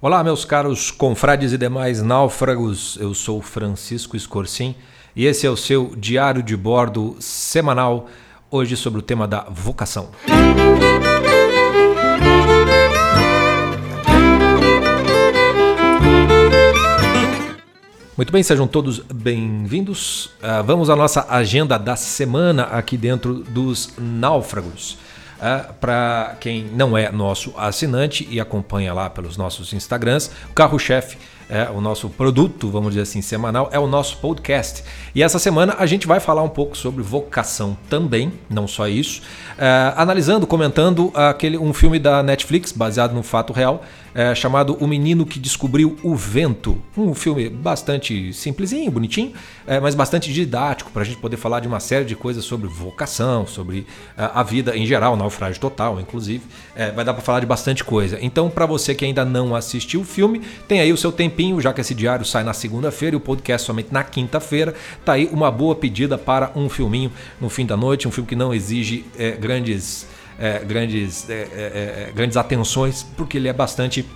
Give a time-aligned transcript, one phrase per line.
[0.00, 2.96] Olá, meus caros confrades e demais náufragos.
[3.00, 4.76] Eu sou Francisco Escorcim
[5.16, 8.08] e esse é o seu diário de bordo semanal,
[8.48, 10.10] hoje sobre o tema da vocação.
[18.16, 20.26] Muito bem, sejam todos bem-vindos.
[20.26, 24.96] Uh, vamos à nossa agenda da semana aqui dentro dos náufragos.
[25.38, 31.16] Uh, Para quem não é nosso assinante e acompanha lá pelos nossos Instagrams, o carro-chefe
[31.48, 34.84] é, o nosso produto, vamos dizer assim, semanal, é o nosso podcast.
[35.14, 39.22] E essa semana a gente vai falar um pouco sobre vocação também, não só isso,
[39.56, 43.82] é, analisando, comentando aquele, um filme da Netflix baseado no fato real,
[44.18, 46.76] é, chamado O Menino que Descobriu o Vento.
[46.96, 49.32] Um filme bastante simplesinho, bonitinho,
[49.64, 52.66] é, mas bastante didático para a gente poder falar de uma série de coisas sobre
[52.66, 53.86] vocação, sobre
[54.16, 56.42] é, a vida em geral, naufrágio total, inclusive.
[56.74, 58.18] É, vai dar para falar de bastante coisa.
[58.20, 61.72] Então, para você que ainda não assistiu o filme, tem aí o seu tempinho, já
[61.72, 64.74] que esse diário sai na segunda-feira e o podcast somente na quinta-feira.
[65.04, 68.34] Tá aí uma boa pedida para um filminho no fim da noite, um filme que
[68.34, 70.08] não exige é, grandes,
[70.38, 74.06] é, grandes, é, é, é grandes atenções, porque ele é bastante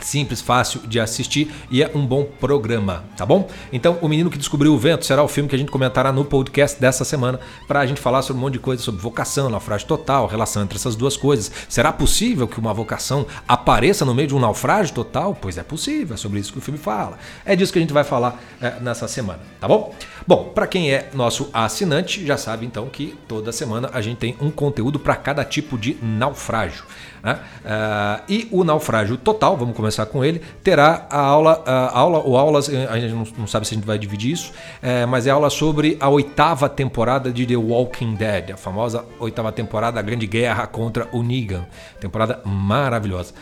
[0.00, 3.48] simples, fácil de assistir e é um bom programa, tá bom?
[3.72, 6.24] Então, O Menino que Descobriu o Vento será o filme que a gente comentará no
[6.24, 9.86] podcast dessa semana para a gente falar sobre um monte de coisa sobre vocação, naufrágio
[9.86, 11.50] total, relação entre essas duas coisas.
[11.68, 15.36] Será possível que uma vocação apareça no meio de um naufrágio total?
[15.40, 17.18] Pois é possível, é sobre isso que o filme fala.
[17.44, 19.94] É disso que a gente vai falar é, nessa semana, tá bom?
[20.26, 24.36] Bom, para quem é nosso assinante, já sabe então que toda semana a gente tem
[24.40, 26.84] um conteúdo para cada tipo de naufrágio.
[27.22, 27.38] Né?
[27.64, 32.36] Uh, e o naufrágio total, vamos começar com ele, terá a aula, a aula ou
[32.36, 35.30] aulas, eh, a gente não, sabe se a gente vai dividir isso, é, mas é
[35.30, 40.26] aula sobre a oitava temporada de The Walking Dead, a famosa oitava temporada, a grande
[40.26, 41.66] guerra contra o Negan.
[42.00, 43.34] Temporada maravilhosa.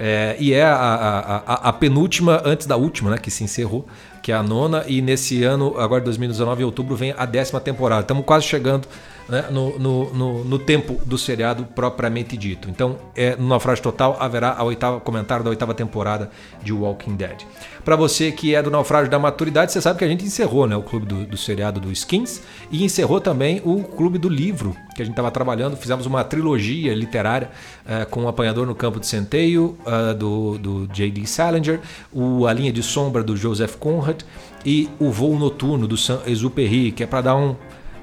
[0.00, 3.84] É, e é a, a, a, a, penúltima antes da última, né, que se encerrou,
[4.22, 8.02] que é a nona, e nesse ano, agora 2019, em outubro, vem a décima temporada.
[8.02, 8.86] Estamos quase chegando
[9.28, 12.70] né, no, no, no, no, tempo do seriado propriamente dito.
[12.70, 16.30] Então, é, no Naufrágio Total haverá a oitava comentário da oitava temporada
[16.62, 17.42] de Walking Dead.
[17.84, 20.76] Para você que é do Naufrágio da Maturidade, você sabe que a gente encerrou né,
[20.76, 25.02] o clube do, do seriado do Skins e encerrou também o clube do livro que
[25.02, 25.76] a gente estava trabalhando.
[25.76, 27.50] Fizemos uma trilogia literária
[27.86, 31.26] uh, com o Apanhador no Campo de Centeio, uh, do, do J.D.
[31.26, 31.80] Salinger,
[32.12, 34.22] o A Linha de Sombra, do Joseph Conrad
[34.64, 37.54] e o Voo Noturno, do Saint-Exupéry, que é para dar um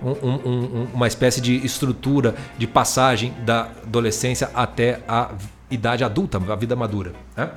[0.03, 5.31] um, um, uma espécie de estrutura de passagem da adolescência até a
[5.69, 7.13] idade adulta, a vida madura.
[7.35, 7.49] Né?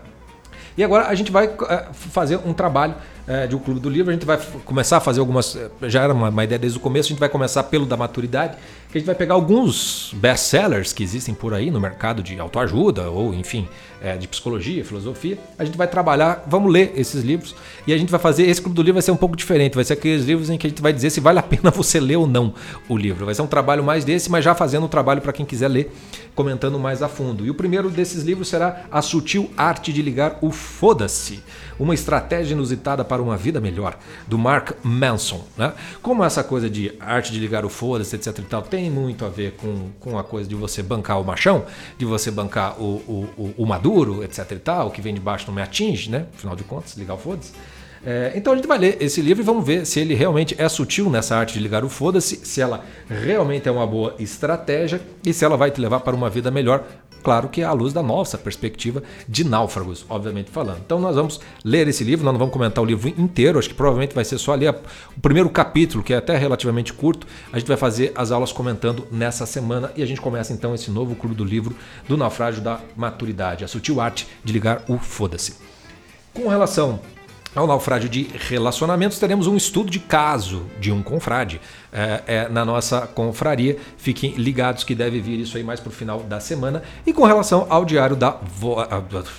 [0.78, 2.94] E agora a gente vai é, fazer um trabalho
[3.26, 4.10] é, de um clube do livro.
[4.10, 5.56] A gente vai começar a fazer algumas.
[5.56, 8.56] É, já era uma, ideia desde o começo, a gente vai começar pelo da maturidade,
[8.90, 13.10] que a gente vai pegar alguns best-sellers que existem por aí no mercado de autoajuda,
[13.10, 13.68] ou enfim,
[14.00, 15.38] é, de psicologia, filosofia.
[15.58, 17.54] A gente vai trabalhar, vamos ler esses livros
[17.86, 18.46] e a gente vai fazer.
[18.46, 20.66] Esse clube do livro vai ser um pouco diferente, vai ser aqueles livros em que
[20.66, 22.54] a gente vai dizer se vale a pena você ler ou não
[22.88, 23.26] o livro.
[23.26, 25.92] Vai ser um trabalho mais desse, mas já fazendo um trabalho para quem quiser ler,
[26.34, 27.44] comentando mais a fundo.
[27.44, 31.42] E o primeiro desses livros será A Sutil Arte de Ligar o Foda-se,
[31.78, 35.44] uma estratégia inusitada para uma vida melhor, do Mark Manson.
[35.56, 35.72] Né?
[36.02, 39.28] Como essa coisa de arte de ligar o foda-se, etc e tal, tem muito a
[39.28, 41.64] ver com, com a coisa de você bancar o machão,
[41.96, 45.46] de você bancar o, o, o, o maduro, etc e tal, que vem de baixo
[45.46, 46.26] não me atinge, né?
[46.34, 47.52] Afinal de contas, ligar o foda-se.
[48.04, 50.68] É, então a gente vai ler esse livro e vamos ver se ele realmente é
[50.68, 55.32] sutil nessa arte de ligar o foda-se, se ela realmente é uma boa estratégia e
[55.32, 56.84] se ela vai te levar para uma vida melhor
[57.22, 60.80] Claro que à luz da nossa perspectiva de náufragos, obviamente falando.
[60.84, 63.74] Então nós vamos ler esse livro, nós não vamos comentar o livro inteiro, acho que
[63.74, 64.74] provavelmente vai ser só ler
[65.16, 67.26] o primeiro capítulo, que é até relativamente curto.
[67.52, 70.90] A gente vai fazer as aulas comentando nessa semana e a gente começa então esse
[70.90, 71.74] novo clube do livro
[72.06, 75.56] do naufrágio da maturidade, a sutil arte de ligar o foda-se.
[76.32, 77.00] Com relação
[77.54, 81.60] ao naufrágio de relacionamentos, teremos um estudo de caso de um confrade
[81.92, 83.76] é, é, na nossa confraria.
[83.96, 86.82] Fiquem ligados que deve vir isso aí mais para o final da semana.
[87.06, 88.76] E com relação ao Diário da, vo...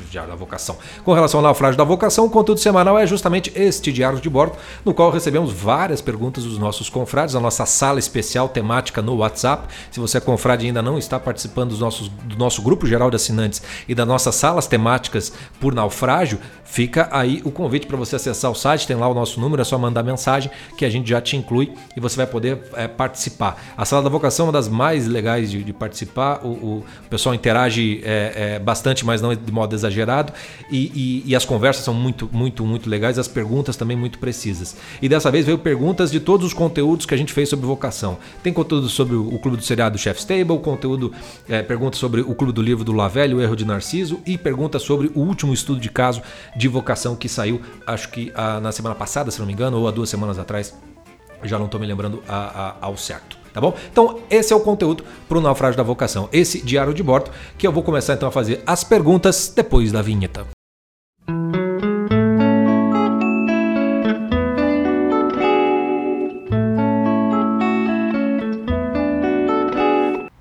[0.09, 3.91] diário da Vocação, com relação ao naufrágio da vocação, o conteúdo semanal é justamente este
[3.91, 8.49] diário de bordo, no qual recebemos várias perguntas dos nossos confrades, a nossa sala especial
[8.49, 9.67] temática no WhatsApp.
[9.91, 13.09] Se você é confrade e ainda não está participando dos nossos, do nosso grupo geral
[13.09, 18.15] de assinantes e das nossas salas temáticas por naufrágio, fica aí o convite para você
[18.15, 21.09] acessar o site, tem lá o nosso número, é só mandar mensagem que a gente
[21.09, 23.61] já te inclui e você vai poder é, participar.
[23.77, 27.35] A Sala da Vocação é uma das mais legais de, de participar, o, o, pessoal
[27.35, 30.33] interage é, é, bastante, mas não de modo exagerado,
[30.69, 30.91] e,
[31.25, 34.75] e, e, as conversas são muito, muito, muito legais, as perguntas também muito precisas.
[35.01, 38.17] E dessa vez veio perguntas de todos os conteúdos que a gente fez sobre vocação.
[38.43, 41.11] Tem conteúdo sobre o Clube do Seriado Chef's Table, conteúdo,
[41.47, 44.81] é, perguntas sobre o Clube do Livro do Lavelli, o Erro de Narciso, e perguntas
[44.81, 46.21] sobre o último estudo de caso
[46.55, 49.87] de vocação que saiu, acho que a, na semana passada, se não me engano, ou
[49.87, 50.73] há duas semanas atrás,
[51.43, 53.37] já não estou me lembrando a, a, ao certo.
[53.53, 53.75] Tá bom?
[53.91, 57.65] Então, esse é o conteúdo para o naufrágio da vocação, esse diário de bordo, que
[57.65, 60.45] eu vou começar então a fazer as perguntas depois da vinheta.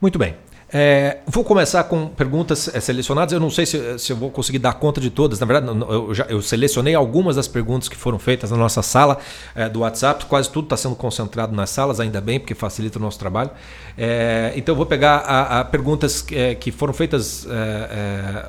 [0.01, 0.48] Muito bem.
[0.71, 3.33] É, vou começar com perguntas é, selecionadas.
[3.33, 5.41] Eu não sei se, se, eu vou conseguir dar conta de todas.
[5.41, 9.19] Na verdade, eu, já, eu selecionei algumas das perguntas que foram feitas na nossa sala
[9.55, 10.27] é, do WhatsApp.
[10.27, 13.51] Quase tudo está sendo concentrado nas salas, ainda bem, porque facilita o nosso trabalho.
[13.97, 17.47] É, então, eu vou pegar a, a perguntas é, que foram feitas.
[17.51, 18.47] É,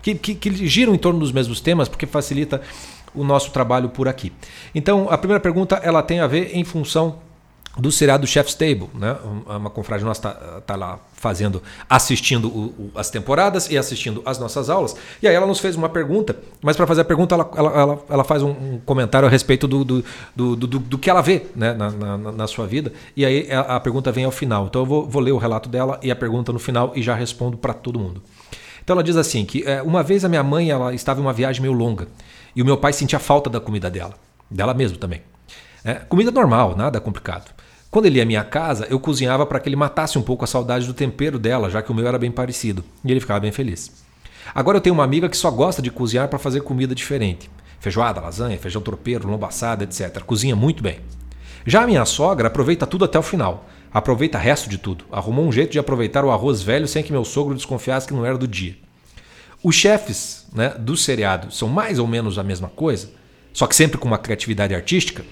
[0.00, 2.62] que, que, que giram em torno dos mesmos temas, porque facilita
[3.14, 4.32] o nosso trabalho por aqui.
[4.74, 7.16] Então, a primeira pergunta ela tem a ver em função
[7.78, 9.16] do seriado Chef's Table, né?
[9.46, 14.38] Uma confrade nossa está tá lá fazendo, assistindo o, o, as temporadas e assistindo as
[14.38, 14.96] nossas aulas.
[15.22, 18.04] E aí ela nos fez uma pergunta, mas para fazer a pergunta ela, ela, ela,
[18.08, 20.04] ela faz um, um, comentário a respeito do, do,
[20.34, 21.72] do, do, do que ela vê né?
[21.72, 22.92] na, na, na, sua vida.
[23.16, 24.66] E aí a, a, pergunta vem ao final.
[24.66, 27.14] Então eu vou, vou ler o relato dela e a pergunta no final e já
[27.14, 28.20] respondo para todo mundo.
[28.82, 31.32] Então ela diz assim que é, uma vez a minha mãe ela estava em uma
[31.32, 32.08] viagem meio longa
[32.56, 34.14] e o meu pai sentia falta da comida dela,
[34.50, 35.22] dela mesmo também.
[35.84, 37.57] É, comida normal, nada complicado.
[37.90, 40.46] Quando ele ia à minha casa, eu cozinhava para que ele matasse um pouco a
[40.46, 42.84] saudade do tempero dela, já que o meu era bem parecido.
[43.02, 44.04] E ele ficava bem feliz.
[44.54, 47.50] Agora eu tenho uma amiga que só gosta de cozinhar para fazer comida diferente.
[47.80, 50.20] Feijoada, lasanha, feijão tropeiro, lomba assada, etc.
[50.22, 51.00] Cozinha muito bem.
[51.66, 53.66] Já a minha sogra aproveita tudo até o final.
[53.92, 55.06] Aproveita o resto de tudo.
[55.10, 58.26] Arrumou um jeito de aproveitar o arroz velho sem que meu sogro desconfiasse que não
[58.26, 58.76] era do dia.
[59.62, 63.10] Os chefes né, do seriado são mais ou menos a mesma coisa,
[63.52, 65.24] só que sempre com uma criatividade artística.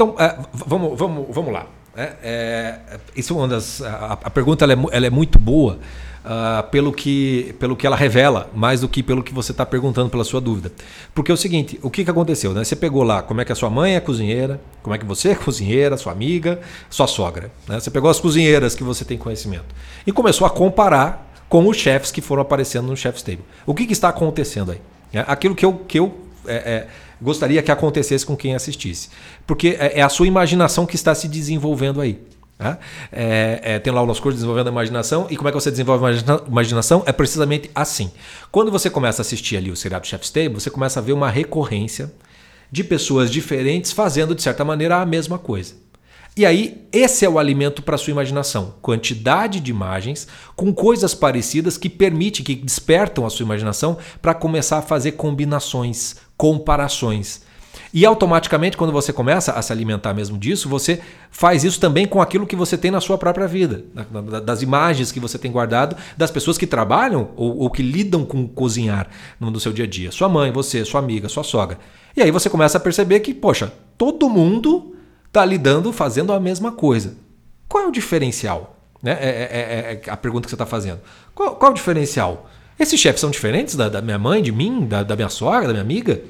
[0.00, 1.66] Então, é, vamos, vamos, vamos lá.
[1.94, 2.78] É, é,
[3.14, 5.78] isso é uma das, a, a pergunta ela é, ela é, muito boa
[6.24, 10.08] uh, pelo, que, pelo que ela revela, mais do que pelo que você está perguntando
[10.08, 10.72] pela sua dúvida.
[11.14, 12.54] Porque é o seguinte, o que, que aconteceu?
[12.54, 12.64] Né?
[12.64, 15.32] Você pegou lá como é que a sua mãe é cozinheira, como é que você
[15.32, 16.58] é cozinheira, sua amiga,
[16.88, 17.50] sua sogra.
[17.68, 17.78] Né?
[17.78, 19.74] Você pegou as cozinheiras que você tem conhecimento
[20.06, 23.44] e começou a comparar com os chefes que foram aparecendo no Chef's Table.
[23.66, 24.80] O que, que está acontecendo aí?
[25.12, 26.14] É, aquilo que eu, que eu
[26.46, 26.88] é, é,
[27.20, 29.08] gostaria que acontecesse com quem assistisse.
[29.46, 32.20] Porque é, é a sua imaginação que está se desenvolvendo aí.
[32.60, 32.78] Tá?
[33.10, 35.26] É, é, tem lá o nosso curso Desenvolvendo a Imaginação.
[35.30, 37.02] E como é que você desenvolve a imaginação?
[37.06, 38.10] É precisamente assim.
[38.52, 41.30] Quando você começa a assistir ali o seriado Chef's Table, você começa a ver uma
[41.30, 42.12] recorrência
[42.70, 45.74] de pessoas diferentes fazendo, de certa maneira, a mesma coisa.
[46.36, 48.74] E aí, esse é o alimento para sua imaginação.
[48.80, 54.78] Quantidade de imagens com coisas parecidas que permite, que despertam a sua imaginação para começar
[54.78, 57.42] a fazer combinações, comparações.
[57.92, 62.22] E automaticamente, quando você começa a se alimentar mesmo disso, você faz isso também com
[62.22, 63.84] aquilo que você tem na sua própria vida,
[64.44, 68.46] das imagens que você tem guardado, das pessoas que trabalham ou, ou que lidam com
[68.46, 69.08] cozinhar
[69.40, 70.12] no, no seu dia a dia.
[70.12, 71.78] Sua mãe, você, sua amiga, sua sogra.
[72.16, 74.94] E aí você começa a perceber que, poxa, todo mundo
[75.30, 77.16] está lidando, fazendo a mesma coisa.
[77.68, 78.76] Qual é o diferencial?
[79.00, 79.12] Né?
[79.12, 81.00] É, é, é, a pergunta que você está fazendo.
[81.34, 82.50] Qual, qual, é o diferencial?
[82.78, 85.72] Esses chefes são diferentes da, da minha mãe, de mim, da, da, minha sogra, da
[85.72, 86.20] minha amiga?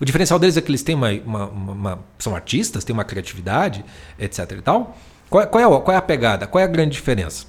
[0.00, 3.84] O diferencial deles é que eles têm uma, uma, uma, são artistas, têm uma criatividade,
[4.18, 4.52] etc.
[4.52, 4.96] E tal.
[5.28, 6.46] Qual, qual, é, qual é a pegada?
[6.46, 7.46] Qual é a grande diferença?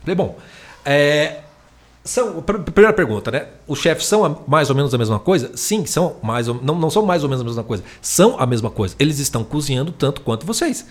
[0.00, 0.36] Falei, bom,
[0.84, 1.40] é,
[2.02, 3.46] são, primeira pergunta, né?
[3.68, 5.54] Os chefes são mais ou menos a mesma coisa?
[5.54, 7.84] Sim, são mais ou, não, não são mais ou menos a mesma coisa.
[8.00, 8.94] São a mesma coisa.
[8.98, 10.86] Eles estão cozinhando tanto quanto vocês.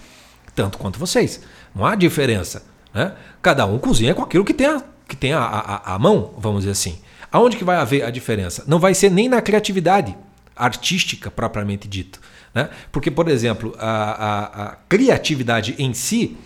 [0.56, 1.42] Tanto quanto vocês.
[1.74, 2.63] Não há diferença.
[2.94, 3.13] Né?
[3.42, 6.60] Cada um cozinha com aquilo que tem a, que tem a, a, a mão, vamos
[6.60, 7.00] dizer assim.
[7.32, 8.63] Aonde que vai haver a diferença?
[8.68, 10.16] Não vai ser nem na criatividade
[10.56, 12.20] artística propriamente dito.
[12.54, 12.70] Né?
[12.92, 16.38] Porque, por exemplo, a, a, a criatividade em si,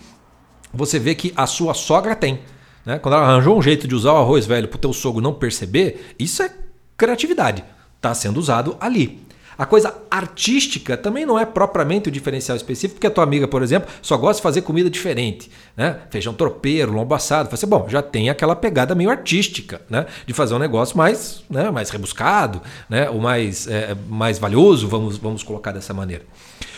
[0.74, 2.40] você vê que a sua sogra tem.
[2.86, 3.00] Né?
[3.00, 5.34] Quando ela arranjou um jeito de usar o arroz velho para o teu sogro não
[5.34, 6.52] perceber, isso é
[6.98, 7.64] criatividade.
[7.96, 9.26] Está sendo usado ali.
[9.58, 13.62] A coisa artística também não é propriamente o diferencial específico, porque a tua amiga, por
[13.62, 16.00] exemplo, só gosta de fazer comida diferente, né?
[16.10, 17.50] Feijão tropeiro, lombo assado.
[17.50, 20.06] Você, bom, já tem aquela pegada meio artística, né?
[20.26, 21.70] De fazer um negócio mais, né?
[21.72, 23.10] mais rebuscado, né?
[23.10, 26.24] O mais, é, mais valioso, vamos, vamos colocar dessa maneira.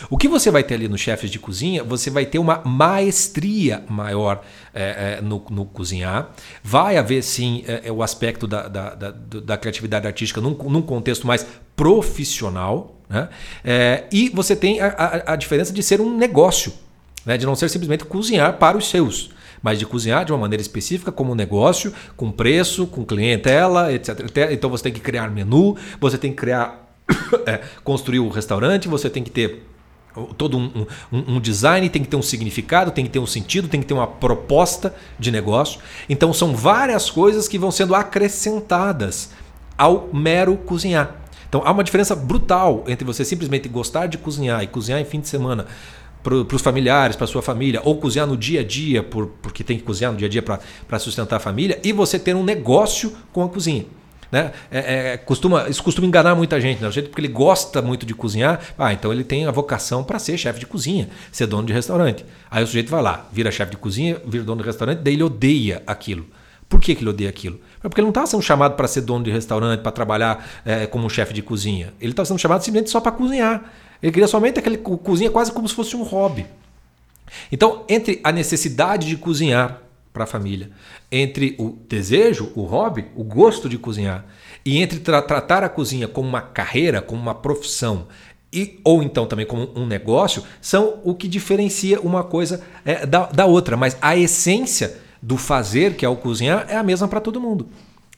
[0.09, 3.83] O que você vai ter ali nos chefes de cozinha, você vai ter uma maestria
[3.89, 6.31] maior é, é, no, no, cozinhar.
[6.63, 10.81] Vai haver sim é, é o aspecto da, da, da, da criatividade artística num, num,
[10.81, 12.95] contexto mais profissional.
[13.09, 13.29] Né?
[13.63, 16.73] É, e você tem a, a, a, diferença de ser um negócio,
[17.25, 17.37] né?
[17.37, 21.11] de não ser simplesmente cozinhar para os seus mas de cozinhar de uma maneira específica,
[21.11, 24.19] como um negócio, com preço, com clientela, etc.
[24.51, 26.87] Então você tem que criar menu, você tem que criar,
[27.47, 29.65] é, construir o restaurante, você tem que ter
[30.37, 33.67] todo um, um, um, design tem que ter um significado, tem que ter um sentido,
[33.67, 35.79] tem que ter uma proposta de negócio.
[36.07, 39.31] Então são várias coisas que vão sendo acrescentadas
[39.77, 41.24] ao mero cozinhar.
[41.55, 45.21] Então há uma diferença brutal entre você simplesmente gostar de cozinhar e cozinhar em fim
[45.21, 45.65] de semana
[46.21, 49.77] para os familiares, para sua família, ou cozinhar no dia a dia, por, porque tem
[49.77, 53.15] que cozinhar no dia a dia para sustentar a família, e você ter um negócio
[53.31, 53.85] com a cozinha.
[54.29, 54.51] Né?
[54.69, 56.89] É, é, costuma, isso costuma enganar muita gente, né?
[56.89, 60.59] porque ele gosta muito de cozinhar, ah, então ele tem a vocação para ser chefe
[60.59, 62.25] de cozinha, ser dono de restaurante.
[62.51, 65.23] Aí o sujeito vai lá, vira chefe de cozinha, vira dono de restaurante, daí ele
[65.23, 66.25] odeia aquilo.
[66.67, 67.59] Por que, que ele odeia aquilo?
[67.85, 70.87] É porque ele não está sendo chamado para ser dono de restaurante, para trabalhar é,
[70.87, 71.93] como chefe de cozinha.
[72.01, 73.71] Ele está sendo chamado simplesmente só para cozinhar.
[74.01, 76.47] Ele queria somente aquele cozinha quase como se fosse um hobby.
[77.51, 80.71] Então, entre a necessidade de cozinhar para a família,
[81.11, 84.25] entre o desejo, o hobby, o gosto de cozinhar,
[84.65, 88.07] e entre tra tratar a cozinha como uma carreira, como uma profissão,
[88.51, 93.27] e, ou então também como um negócio, são o que diferencia uma coisa é, da,
[93.27, 93.77] da outra.
[93.77, 97.67] Mas a essência do fazer, que é o cozinhar, é a mesma para todo mundo.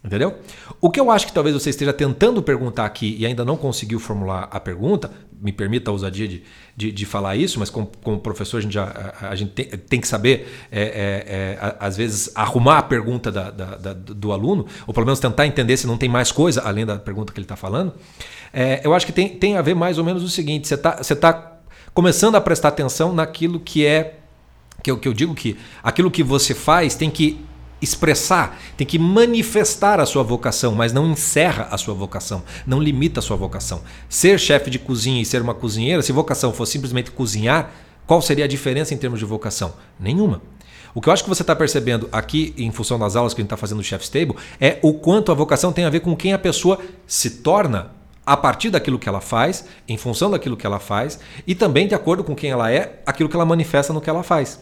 [0.04, 0.36] Entendeu?
[0.80, 4.00] O que eu acho que talvez você esteja tentando perguntar aqui e ainda não conseguiu
[4.00, 5.10] formular a pergunta,
[5.42, 6.44] me permita a ousadia de,
[6.76, 9.66] de, de falar isso, mas como, como, professor a gente, já, a, a gente tem,
[9.66, 10.90] tem, que saber, é, é,
[11.62, 15.48] é, às vezes, arrumar a pergunta da, da, da, do aluno, ou pelo menos tentar
[15.48, 17.94] entender se não tem mais coisa além da pergunta que ele está falando.
[18.54, 20.92] É, eu acho que tem, tem a ver mais ou menos o seguinte: você está
[21.16, 21.58] tá
[21.94, 24.20] começando a prestar atenção naquilo que é.
[24.82, 27.46] Que eu, que eu digo que aquilo que você faz tem que
[27.82, 33.20] expressar, tem que manifestar a sua vocação, mas não encerra a sua vocação, não limita
[33.20, 33.82] a sua vocação.
[34.10, 37.72] Ser chefe de cozinha e ser uma cozinheira, se vocação fosse simplesmente cozinhar,
[38.06, 39.74] qual seria a diferença em termos de vocação?
[40.00, 40.42] Nenhuma.
[40.96, 43.44] O que eu acho que você está percebendo aqui, em função das aulas que a
[43.44, 46.16] gente está fazendo no Chef's Table, é o quanto a vocação tem a ver com
[46.16, 47.92] quem a pessoa se torna
[48.26, 51.96] a partir daquilo que ela faz, em função daquilo que ela faz, e também de
[51.96, 54.60] acordo com quem ela é, aquilo que ela manifesta no que ela faz.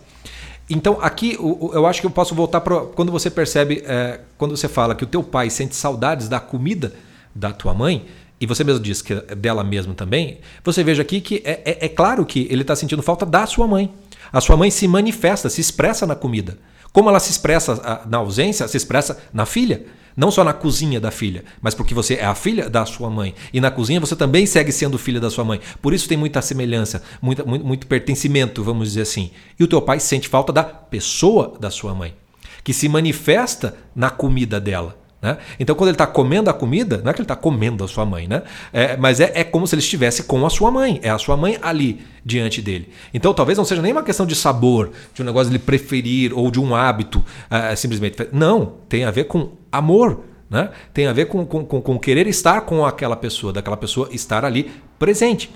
[0.70, 4.68] Então, aqui eu acho que eu posso voltar para quando você percebe, é, quando você
[4.68, 6.94] fala que o teu pai sente saudades da comida
[7.36, 8.06] da tua mãe,
[8.40, 11.86] e você mesmo diz que é dela mesmo também, você veja aqui que é, é,
[11.86, 13.94] é claro que ele está sentindo falta da sua mãe.
[14.34, 16.58] A sua mãe se manifesta, se expressa na comida.
[16.96, 19.86] Como ela se expressa na ausência, se expressa na filha.
[20.16, 23.36] Não só na cozinha da filha, mas porque você é a filha da sua mãe.
[23.52, 25.60] E na cozinha você também segue sendo filha da sua mãe.
[25.82, 29.32] Por isso tem muita semelhança, muita, muito, muito pertencimento, vamos dizer assim.
[29.60, 32.16] E o teu pai sente falta da pessoa da sua mãe,
[32.64, 34.98] que se manifesta na comida dela.
[35.26, 35.40] Né?
[35.60, 38.06] Então, quando ele está comendo a comida, não é que ele está comendo a sua
[38.06, 38.44] mãe, né?
[38.72, 41.00] É, mas é, é, como se ele estivesse com a sua mãe.
[41.02, 42.90] É a sua mãe ali diante dele.
[43.12, 46.32] Então, talvez não seja nem uma questão de sabor, de um negócio de ele preferir
[46.32, 48.18] ou de um hábito uh, simplesmente.
[48.32, 50.26] Não, tem a ver com amor.
[50.48, 50.70] Né?
[50.94, 54.46] Tem a ver com, com, com, com querer estar com aquela pessoa, daquela pessoa estar
[54.46, 55.52] ali presente.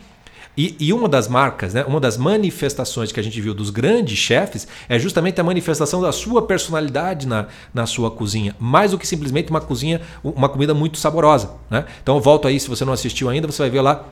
[0.59, 4.17] E, e, uma das marcas, né, uma das manifestações que a gente viu dos grandes
[4.17, 9.07] chefes é justamente a manifestação da sua personalidade na, na sua cozinha, mais do que
[9.07, 11.51] simplesmente uma cozinha, uma comida muito saborosa.
[11.69, 11.85] Né?
[12.03, 14.03] Então volto aí, se você não assistiu ainda, você vai ver lá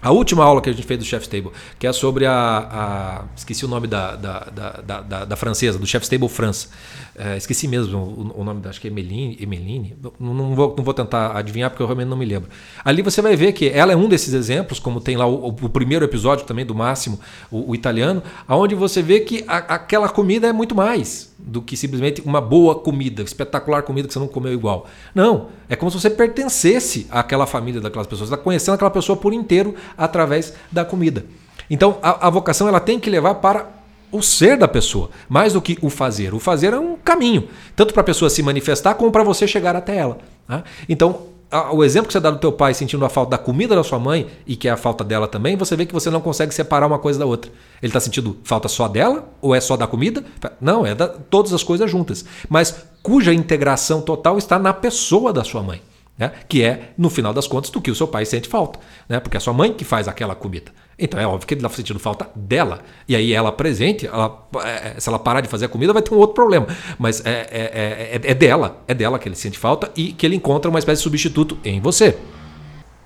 [0.00, 1.50] a última aula que a gente fez do Chef's Table,
[1.80, 2.32] que é sobre a.
[2.32, 4.40] a esqueci o nome da, da,
[4.84, 6.68] da, da, da francesa, do Chef's Table França.
[7.18, 9.36] É, esqueci mesmo o, o, nome, acho que é Emeline.
[9.40, 12.48] Emeline não, não, vou, não vou tentar adivinhar porque eu realmente não me lembro.
[12.84, 15.68] Ali você vai ver que ela é um desses exemplos, como tem lá o, o
[15.68, 17.18] primeiro episódio também do Máximo,
[17.50, 21.76] o, o italiano, onde você vê que a, aquela comida é muito mais do que
[21.76, 24.86] simplesmente uma boa comida, espetacular comida que você não comeu igual.
[25.14, 29.32] Não, é como se você pertencesse àquela família daquelas pessoas, está conhecendo aquela pessoa por
[29.32, 31.24] inteiro através da comida.
[31.70, 33.77] Então a, a vocação ela tem que levar para
[34.10, 36.34] o ser da pessoa, mais do que o fazer.
[36.34, 39.76] O fazer é um caminho, tanto para a pessoa se manifestar como para você chegar
[39.76, 40.18] até ela.
[40.48, 40.62] Né?
[40.88, 41.28] Então,
[41.72, 43.98] o exemplo que você dá do teu pai sentindo a falta da comida da sua
[43.98, 46.86] mãe e que é a falta dela também, você vê que você não consegue separar
[46.86, 47.50] uma coisa da outra.
[47.82, 50.22] Ele está sentindo falta só dela ou é só da comida?
[50.60, 52.24] Não, é da, todas as coisas juntas.
[52.48, 55.80] Mas cuja integração total está na pessoa da sua mãe.
[56.18, 56.32] Né?
[56.48, 58.78] Que é, no final das contas, do que o seu pai sente falta.
[59.08, 59.18] Né?
[59.20, 60.70] Porque é a sua mãe que faz aquela comida.
[60.98, 62.80] Então é óbvio que ele está sentindo falta dela.
[63.06, 66.12] E aí ela presente, ela, é, se ela parar de fazer a comida, vai ter
[66.12, 66.66] um outro problema.
[66.98, 70.34] Mas é, é, é, é dela, é dela que ele sente falta e que ele
[70.34, 72.18] encontra uma espécie de substituto em você.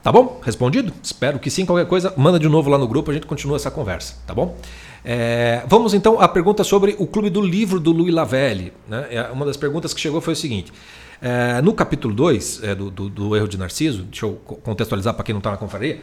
[0.03, 0.41] Tá bom?
[0.43, 0.93] Respondido?
[1.03, 1.65] Espero que sim.
[1.65, 4.57] Qualquer coisa, manda de novo lá no grupo, a gente continua essa conversa, tá bom?
[5.05, 8.73] É, vamos então à pergunta sobre o clube do livro do Louis Lavelle.
[8.89, 9.07] Né?
[9.11, 10.73] É, uma das perguntas que chegou foi o seguinte:
[11.21, 15.25] é, no capítulo 2 é, do, do, do, Erro de Narciso, deixa eu contextualizar para
[15.25, 16.01] quem não está na confraria.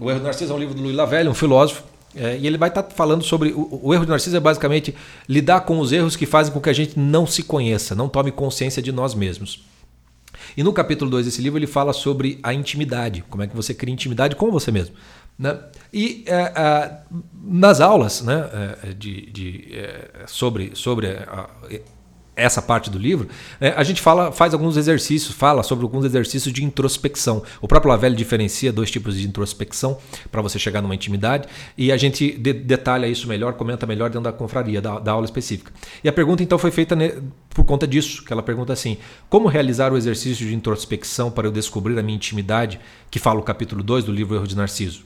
[0.00, 1.82] O Erro de Narciso é um livro do Louis Lavelle, um filósofo,
[2.14, 3.52] é, e ele vai estar tá falando sobre.
[3.52, 4.94] O, o, erro de Narciso é basicamente
[5.28, 8.32] lidar com os erros que fazem com que a gente não se conheça, não tome
[8.32, 9.64] consciência de nós mesmos.
[10.56, 13.74] E no capítulo 2 desse livro ele fala sobre a intimidade, como é que você
[13.74, 14.94] cria intimidade com você mesmo.
[15.38, 15.58] Né?
[15.92, 16.98] E é, é,
[17.44, 18.48] nas aulas né,
[18.82, 21.48] é, de, de é, sobre, sobre a,
[22.38, 23.28] essa parte do livro,
[23.60, 27.42] né, a gente fala, faz alguns exercícios, fala sobre alguns exercícios de introspecção.
[27.60, 29.98] O próprio Lavelle diferencia dois tipos de introspecção
[30.30, 34.22] para você chegar numa intimidade e a gente de, detalha isso melhor, comenta melhor dentro
[34.22, 35.72] da confraria, da, da aula específica.
[36.02, 36.96] E a pergunta então foi feita
[37.50, 41.50] por conta disso, que ela pergunta assim: como realizar o exercício de introspecção para eu
[41.50, 42.78] descobrir a minha intimidade,
[43.10, 45.02] que fala o capítulo 2 do livro Erro de Narciso?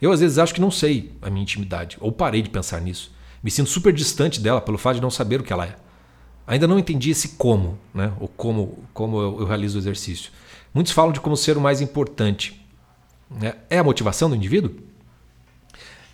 [0.00, 3.12] Eu às vezes acho que não sei a minha intimidade, ou parei de pensar nisso.
[3.42, 5.76] Me sinto super distante dela pelo fato de não saber o que ela é.
[6.46, 8.12] Ainda não entendi esse como, né?
[8.20, 10.30] ou como, como eu, eu realizo o exercício.
[10.74, 12.60] Muitos falam de como ser o mais importante.
[13.30, 13.54] Né?
[13.70, 14.74] É a motivação do indivíduo?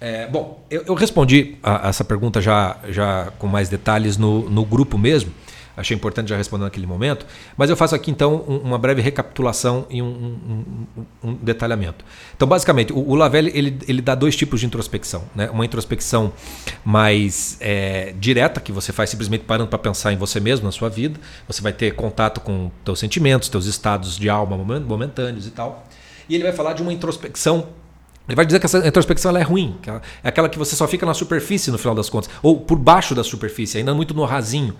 [0.00, 4.48] É, bom, eu, eu respondi a, a, essa pergunta já, já com mais detalhes no,
[4.48, 5.32] no grupo mesmo
[5.78, 7.24] achei importante já responder naquele momento,
[7.56, 12.04] mas eu faço aqui então uma breve recapitulação e um, um, um detalhamento.
[12.36, 15.24] Então, basicamente, o, o Lavelle ele, ele dá dois tipos de introspecção.
[15.34, 15.48] Né?
[15.50, 16.32] Uma introspecção
[16.84, 20.88] mais é, direta, que você faz simplesmente parando para pensar em você mesmo, na sua
[20.88, 21.18] vida.
[21.46, 25.86] Você vai ter contato com teus sentimentos, teus estados de alma momentâneos e tal.
[26.28, 27.68] E ele vai falar de uma introspecção
[28.28, 29.78] ele vai dizer que essa introspecção é ruim,
[30.22, 33.14] é aquela que você só fica na superfície no final das contas, ou por baixo
[33.14, 34.76] da superfície, ainda muito no rasinho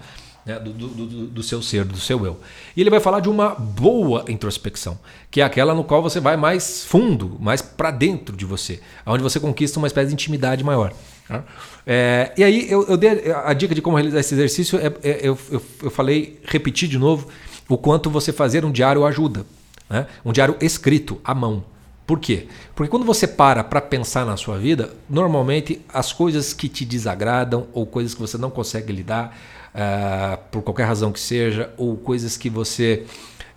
[0.49, 2.41] né, do, do, do, do, seu ser, do seu eu.
[2.75, 4.99] E ele vai falar de uma boa introspecção,
[5.31, 9.23] que é aquela no qual você vai mais fundo, mais para dentro de você, onde
[9.23, 10.95] você conquista uma espécie de intimidade maior.
[11.29, 11.45] Tá?
[11.87, 15.19] É, e aí eu, eu, dei a dica de como realizar esse exercício, é, é,
[15.23, 17.29] eu, eu, eu falei, repetir de novo,
[17.69, 19.45] o quanto você fazer um diário ajuda.
[19.91, 20.07] Né?
[20.25, 21.63] Um diário escrito à mão.
[22.07, 22.49] Por quê?
[22.75, 27.67] Porque quando você para para pensar na sua vida, normalmente as coisas que te desagradam
[27.75, 29.37] ou coisas que você não consegue lidar,
[29.75, 33.05] uh, por qualquer razão que seja, ou coisas que você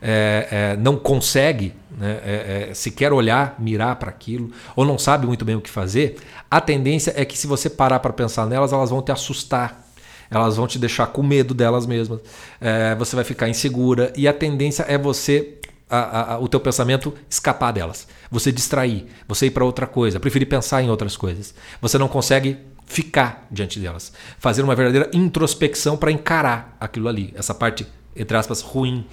[0.02, 5.46] é, é, não consegue né, é, sequer olhar, mirar para aquilo, ou não sabe muito
[5.46, 6.18] bem o que fazer,
[6.50, 9.80] a tendência é que se você parar para pensar nelas, elas vão te assustar.
[10.34, 12.22] Elas vão te deixar com medo delas mesmas.
[12.98, 15.60] Você vai ficar insegura e a tendência é você
[15.92, 20.48] a, a, o teu pensamento escapar delas, você distrair, você ir para outra coisa, preferir
[20.48, 21.54] pensar em outras coisas.
[21.82, 22.58] Você não consegue
[22.92, 24.12] ficar diante delas.
[24.38, 29.06] Fazer uma verdadeira introspecção para encarar aquilo ali, essa parte, entre aspas, ruim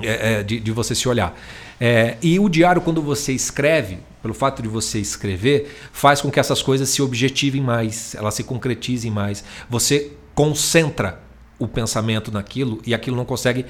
[0.00, 1.36] é, é, de, de, você se olhar.
[1.80, 6.38] É, e o diário, quando você escreve, pelo fato de você escrever, faz com que
[6.38, 9.42] essas coisas se objetivem mais, elas se concretizem mais.
[9.68, 11.20] Você concentra
[11.58, 13.66] o pensamento naquilo e aquilo não consegue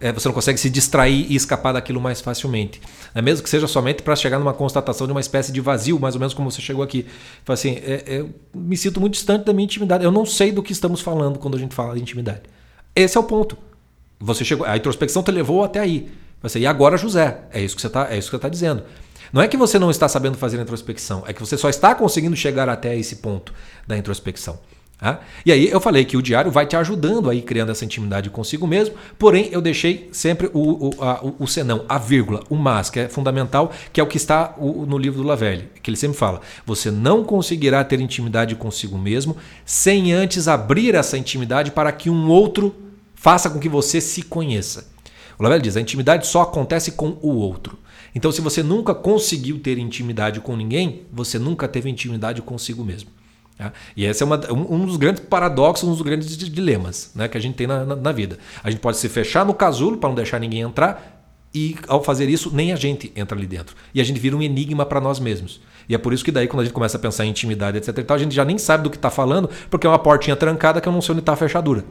[0.00, 2.80] é, você não consegue se distrair e escapar daquilo mais facilmente.
[3.14, 6.14] É mesmo que seja somente para chegar numa constatação de uma espécie de vazio, mais
[6.14, 7.06] ou menos como você chegou aqui.
[7.44, 10.04] Fala assim, é, é, eu me sinto muito distante da minha intimidade.
[10.04, 12.42] Eu não sei do que estamos falando quando a gente fala de intimidade.
[12.94, 13.56] Esse é o ponto.
[14.20, 16.10] Você chegou, a introspecção te levou até aí.
[16.42, 17.42] Você, e agora, José?
[17.52, 18.82] É isso que você está, é isso que você está dizendo.
[19.32, 21.94] Não é que você não está sabendo fazer a introspecção, é que você só está
[21.94, 23.52] conseguindo chegar até esse ponto
[23.86, 24.60] da introspecção.
[25.04, 25.20] Tá?
[25.44, 28.66] E aí eu falei que o diário vai te ajudando aí criando essa intimidade consigo
[28.66, 33.00] mesmo, porém eu deixei sempre o, o, a, o, senão, a vírgula, o mas, que
[33.00, 36.16] é fundamental, que é o que está o, no livro do Lavelle, que ele sempre
[36.16, 39.36] fala: você não conseguirá ter intimidade consigo mesmo
[39.66, 42.74] sem antes abrir essa intimidade para que um outro
[43.14, 44.88] faça com que você se conheça.
[45.38, 47.78] O Lavelle diz: a intimidade só acontece com o outro.
[48.14, 53.10] Então, se você nunca conseguiu ter intimidade com ninguém, você nunca teve intimidade consigo mesmo.
[53.56, 53.72] Tá?
[53.96, 57.40] E esse é uma, um dos grandes paradoxos, um dos grandes dilemas né, que a
[57.40, 58.38] gente tem na, na, na vida.
[58.62, 61.14] A gente pode se fechar no casulo para não deixar ninguém entrar,
[61.54, 63.76] e ao fazer isso, nem a gente entra ali dentro.
[63.94, 65.60] E a gente vira um enigma para nós mesmos.
[65.88, 68.04] E é por isso que daí, quando a gente começa a pensar em intimidade, etc.
[68.04, 70.80] Tal, a gente já nem sabe do que está falando, porque é uma portinha trancada
[70.80, 71.84] que eu não sei onde está a fechadura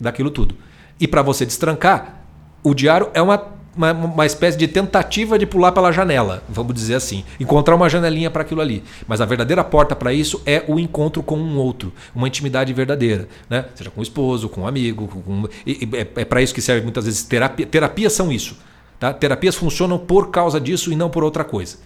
[0.00, 0.56] daquilo tudo.
[0.98, 2.24] E para você destrancar,
[2.64, 3.38] o diário é uma
[3.76, 7.24] uma, uma espécie de tentativa de pular pela janela, vamos dizer assim.
[7.38, 8.82] Encontrar uma janelinha para aquilo ali.
[9.06, 13.28] Mas a verdadeira porta para isso é o encontro com um outro, uma intimidade verdadeira.
[13.48, 13.64] Né?
[13.74, 15.08] Seja com o esposo, com um amigo.
[15.08, 15.48] Com...
[15.66, 17.66] é, é para isso que serve muitas vezes terapia.
[17.66, 18.56] Terapias são isso.
[18.98, 19.12] Tá?
[19.12, 21.78] Terapias funcionam por causa disso e não por outra coisa.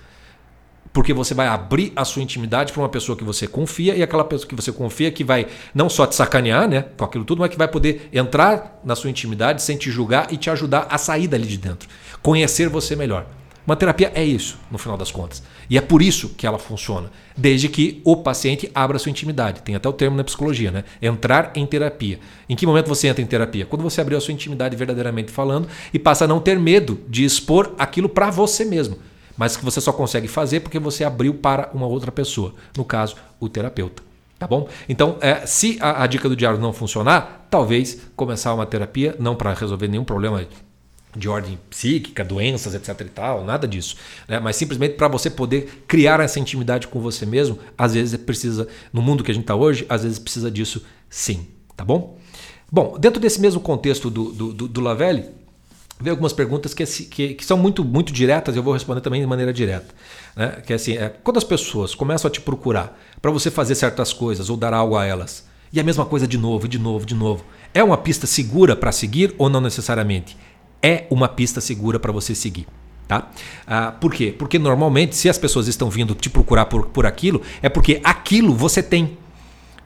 [0.92, 4.24] Porque você vai abrir a sua intimidade para uma pessoa que você confia e aquela
[4.24, 7.50] pessoa que você confia que vai não só te sacanear né, com aquilo tudo, mas
[7.50, 11.28] que vai poder entrar na sua intimidade sem te julgar e te ajudar a sair
[11.28, 11.88] dali de dentro.
[12.22, 13.26] Conhecer você melhor.
[13.68, 15.42] Uma terapia é isso, no final das contas.
[15.68, 17.10] E é por isso que ela funciona.
[17.36, 19.60] Desde que o paciente abra sua intimidade.
[19.60, 20.84] Tem até o termo na psicologia, né?
[21.02, 22.18] Entrar em terapia.
[22.48, 23.66] Em que momento você entra em terapia?
[23.66, 27.26] Quando você abriu a sua intimidade verdadeiramente falando e passa a não ter medo de
[27.26, 28.96] expor aquilo para você mesmo
[29.38, 33.16] mas que você só consegue fazer porque você abriu para uma outra pessoa, no caso,
[33.38, 34.02] o terapeuta.
[34.38, 34.68] Tá bom?
[34.88, 39.34] Então, é, se a, a dica do diário não funcionar, talvez começar uma terapia, não
[39.34, 40.46] para resolver nenhum problema
[41.16, 43.96] de ordem psíquica, doenças, etc e tal, nada disso,
[44.28, 44.38] né?
[44.38, 49.02] mas simplesmente para você poder criar essa intimidade com você mesmo, às vezes precisa, no
[49.02, 52.18] mundo que a gente está hoje, às vezes precisa disso sim, tá bom?
[52.70, 55.24] Bom, dentro desse mesmo contexto do, do, do, do Lavelli,
[56.00, 59.20] veio algumas perguntas que, que, que, são muito, muito diretas e eu vou responder também
[59.20, 59.94] de maneira direta.
[60.36, 60.62] Né?
[60.64, 64.12] Que é assim, é, quando as pessoas começam a te procurar para você fazer certas
[64.12, 67.14] coisas ou dar algo a elas, e a mesma coisa de novo, de novo, de
[67.14, 70.36] novo, é uma pista segura para seguir ou não necessariamente?
[70.82, 72.66] É uma pista segura para você seguir.
[73.06, 73.30] Tá?
[73.66, 74.34] Ah, por quê?
[74.38, 78.54] Porque normalmente, se as pessoas estão vindo te procurar por, por aquilo, é porque aquilo
[78.54, 79.16] você tem.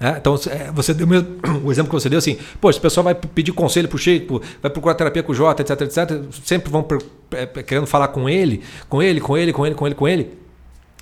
[0.02, 1.06] É, então, é, você deu
[1.62, 4.42] o exemplo que você deu assim, poxa, o pessoal vai pedir conselho para o Chico,
[4.60, 6.84] vai procurar terapia com o Jota, etc, etc, sempre vão
[7.30, 10.38] é, querendo falar com ele, com ele, com ele, com ele, com ele, com ele.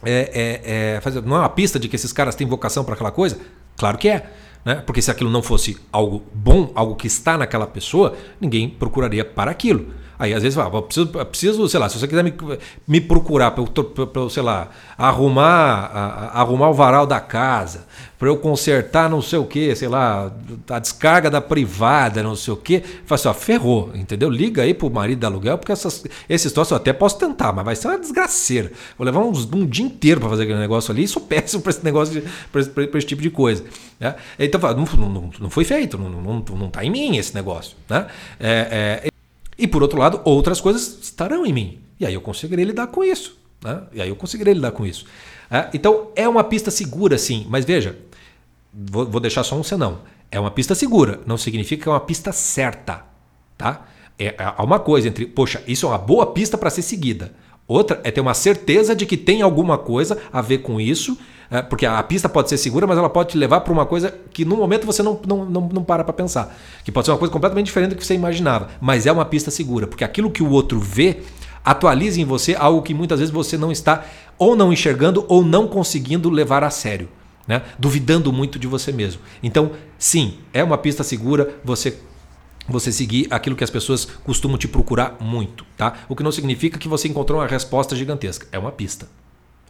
[0.05, 3.11] É, é, é, não é uma pista de que esses caras têm vocação para aquela
[3.11, 3.39] coisa?
[3.77, 4.31] Claro que é.
[4.65, 4.83] Né?
[4.85, 9.51] Porque se aquilo não fosse algo bom, algo que está naquela pessoa, ninguém procuraria para
[9.51, 9.95] aquilo.
[10.21, 12.35] Aí às vezes fala, eu preciso, eu preciso, sei lá, se você quiser me,
[12.87, 13.65] me procurar para
[14.17, 17.87] eu, sei lá, arrumar, a, arrumar o varal da casa,
[18.19, 20.31] para eu consertar não sei o que, sei lá,
[20.69, 24.29] a descarga da privada, não sei o que, fala assim, ó, ferrou, entendeu?
[24.29, 27.65] Liga aí pro marido da aluguel, porque essas, esse troço eu até posso tentar, mas
[27.65, 28.71] vai ser uma desgraceira.
[28.99, 31.71] Vou levar uns, um dia inteiro para fazer aquele negócio ali, e sou péssimo para
[31.71, 33.65] esse negócio, para esse, esse, tipo de coisa.
[33.99, 34.15] Né?
[34.39, 37.75] Então, não, não, não foi feito, não, não, não tá em mim esse negócio.
[37.89, 38.07] Né?
[38.39, 39.11] É, é,
[39.61, 41.81] e por outro lado, outras coisas estarão em mim.
[41.99, 43.39] E aí eu conseguirei lidar com isso.
[43.63, 43.83] Né?
[43.93, 45.05] E aí eu conseguirei lidar com isso.
[45.51, 47.47] É, então é uma pista segura, sim.
[47.49, 47.99] Mas veja,
[48.73, 50.01] vou, vou deixar só um senão.
[50.31, 53.05] É uma pista segura, não significa que é uma pista certa.
[53.59, 53.87] Tá?
[54.19, 57.35] É, é há uma coisa entre, poxa, isso é uma boa pista para ser seguida.
[57.67, 61.17] Outra é ter uma certeza de que tem alguma coisa a ver com isso,
[61.51, 64.15] é, porque a pista pode ser segura, mas ela pode te levar para uma coisa
[64.33, 66.57] que no momento você não, não, não, não para para pensar.
[66.85, 69.51] Que pode ser uma coisa completamente diferente do que você imaginava, mas é uma pista
[69.51, 71.23] segura, porque aquilo que o outro vê
[71.65, 74.05] atualiza em você algo que muitas vezes você não está
[74.39, 77.09] ou não enxergando ou não conseguindo levar a sério.
[77.49, 77.63] Né?
[77.79, 79.21] Duvidando muito de você mesmo.
[79.43, 81.99] Então, sim, é uma pista segura você
[82.69, 85.95] você seguir aquilo que as pessoas costumam te procurar muito, tá?
[86.09, 88.47] O que não significa que você encontrou uma resposta gigantesca.
[88.53, 89.09] É uma pista.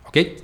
[0.04, 0.36] Ok?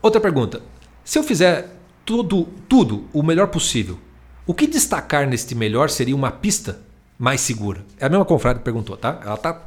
[0.00, 0.62] Outra pergunta.
[1.04, 1.68] Se eu fizer
[2.04, 3.98] tudo, tudo o melhor possível,
[4.46, 6.80] o que destacar neste melhor seria uma pista
[7.18, 7.84] mais segura?
[7.98, 9.20] É a mesma confrade que perguntou, tá?
[9.24, 9.60] Ela tá,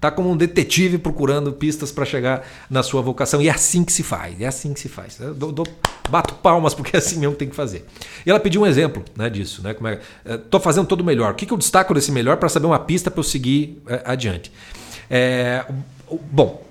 [0.00, 3.40] tá como um detetive procurando pistas para chegar na sua vocação.
[3.40, 4.40] E é assim que se faz.
[4.40, 5.20] É assim que se faz.
[5.20, 5.66] Eu dou, dou,
[6.10, 7.86] bato palmas porque é assim mesmo que tem que fazer.
[8.26, 9.62] E ela pediu um exemplo né, disso.
[9.62, 9.72] Né?
[9.72, 10.00] Como é,
[10.50, 11.32] tô fazendo todo o melhor.
[11.32, 14.02] O que, que eu destaco desse melhor para saber uma pista para eu seguir é,
[14.04, 14.50] adiante?
[15.08, 15.64] É,
[16.32, 16.64] bom,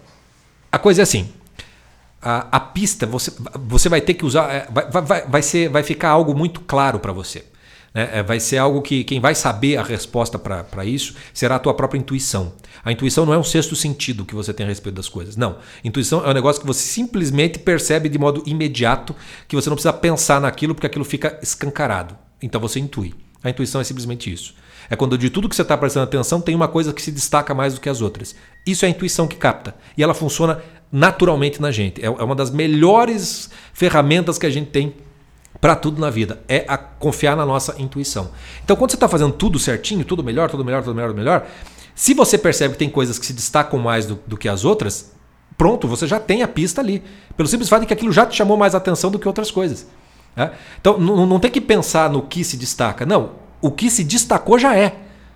[0.69, 1.30] a coisa é assim
[2.26, 3.32] a, a pista você,
[3.68, 7.00] você vai ter que usar, é, vai, vai, vai, ser, vai ficar algo muito claro
[7.00, 7.46] para você.
[7.94, 8.10] Né?
[8.12, 11.76] É, vai ser algo que quem vai saber a resposta para isso será a tua
[11.76, 12.54] própria intuição.
[12.84, 15.38] A intuição não é um sexto sentido que você tem a respeito das coisas.
[15.38, 15.58] Não.
[15.84, 19.16] Intuição é um negócio que você simplesmente percebe de modo imediato,
[19.48, 22.18] que você não precisa pensar naquilo porque aquilo fica escancarado.
[22.42, 23.14] Então você intui.
[23.44, 24.56] A intuição é simplesmente isso.
[24.90, 27.54] É quando de tudo que você está prestando atenção tem uma coisa que se destaca
[27.54, 28.36] mais do que as outras.
[28.66, 29.76] Isso é a intuição que capta.
[29.98, 30.62] E ela funciona
[30.96, 32.02] naturalmente na gente.
[32.02, 34.96] É, é uma das melhores ferramentas que a gente tem
[35.60, 36.42] para tudo na vida.
[36.48, 38.32] É a confiar na nossa intuição.
[38.64, 41.48] Então, quando você está fazendo tudo certinho, tudo melhor, tudo melhor, tudo melhor, tudo melhor,
[41.94, 45.12] se você percebe que tem coisas que se destacam mais do, do que as outras,
[45.58, 47.04] pronto, você já tem a pista ali.
[47.36, 49.86] Pelo simples fato de que aquilo já te chamou mais atenção do que outras coisas.
[50.34, 50.50] Né?
[50.80, 53.06] Então, não tem que pensar no que se destaca.
[53.06, 53.32] Não,
[53.62, 54.96] o que se destacou já é.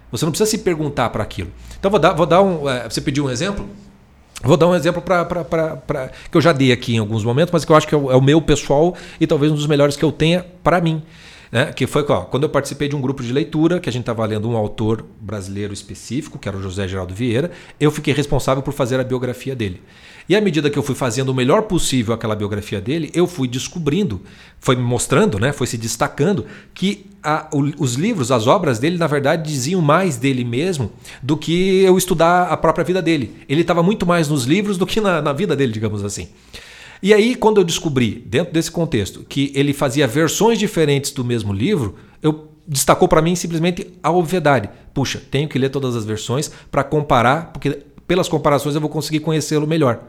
[0.10, 1.52] Você não precisa se perguntar para aquilo.
[1.78, 2.70] Então, vou dar, vou dar um.
[2.70, 3.68] É, você pediu um exemplo?
[4.42, 7.24] Vou dar um exemplo pra, pra, pra, pra, que eu já dei aqui em alguns
[7.24, 9.56] momentos, mas que eu acho que é o, é o meu pessoal e talvez um
[9.56, 11.04] dos melhores que eu tenha para mim.
[11.52, 14.04] né, que foi ó, quando eu participei de um grupo de leitura, que a gente
[14.04, 18.64] estava lendo um autor brasileiro específico, que era o José Geraldo Vieira, eu fiquei responsável
[18.64, 19.82] por fazer a biografia dele.
[20.30, 23.48] E à medida que eu fui fazendo o melhor possível aquela biografia dele, eu fui
[23.48, 24.22] descobrindo,
[24.60, 29.08] foi me mostrando, né, foi se destacando, que a, os livros, as obras dele, na
[29.08, 30.92] verdade, diziam mais dele mesmo
[31.24, 33.38] do que eu estudar a própria vida dele.
[33.50, 36.28] Ele estava muito mais nos livros do que na, na vida dele, digamos assim.
[37.02, 41.52] E aí, quando eu descobri, dentro desse contexto, que ele fazia versões diferentes do mesmo
[41.52, 44.70] livro, eu destacou para mim simplesmente a obviedade.
[44.94, 49.22] Puxa, tenho que ler todas as versões para comparar, porque pelas comparações eu vou conseguir
[49.22, 50.04] conhecê-lo melhor.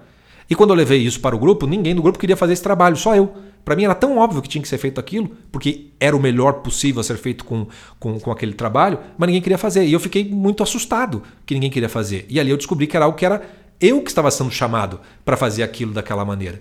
[0.51, 2.97] E quando eu levei isso para o grupo, ninguém do grupo queria fazer esse trabalho,
[2.97, 3.33] só eu.
[3.65, 6.55] Para mim era tão óbvio que tinha que ser feito aquilo, porque era o melhor
[6.55, 7.69] possível a ser feito com,
[8.01, 9.85] com, com, aquele trabalho, mas ninguém queria fazer.
[9.85, 12.27] E eu fiquei muito assustado que ninguém queria fazer.
[12.29, 13.43] E ali eu descobri que era algo que era
[13.81, 16.61] eu que estava sendo chamado para fazer aquilo daquela maneira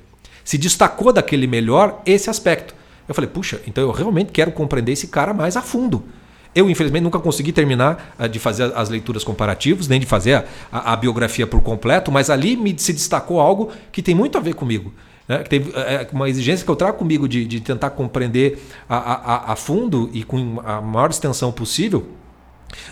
[0.49, 2.73] se destacou daquele melhor esse aspecto.
[3.07, 6.03] Eu falei, puxa, então eu realmente quero compreender esse cara mais a fundo.
[6.53, 10.45] Eu, infelizmente, nunca consegui terminar uh, de fazer as leituras comparativas, nem de fazer a,
[10.71, 14.41] a, a, biografia por completo, mas ali me se destacou algo que tem muito a
[14.41, 14.93] ver comigo.
[15.27, 15.43] Né?
[15.43, 18.59] Que tem é, uma exigência que eu trago comigo de, de tentar compreender
[18.89, 22.09] a, a, a fundo e com a maior extensão possível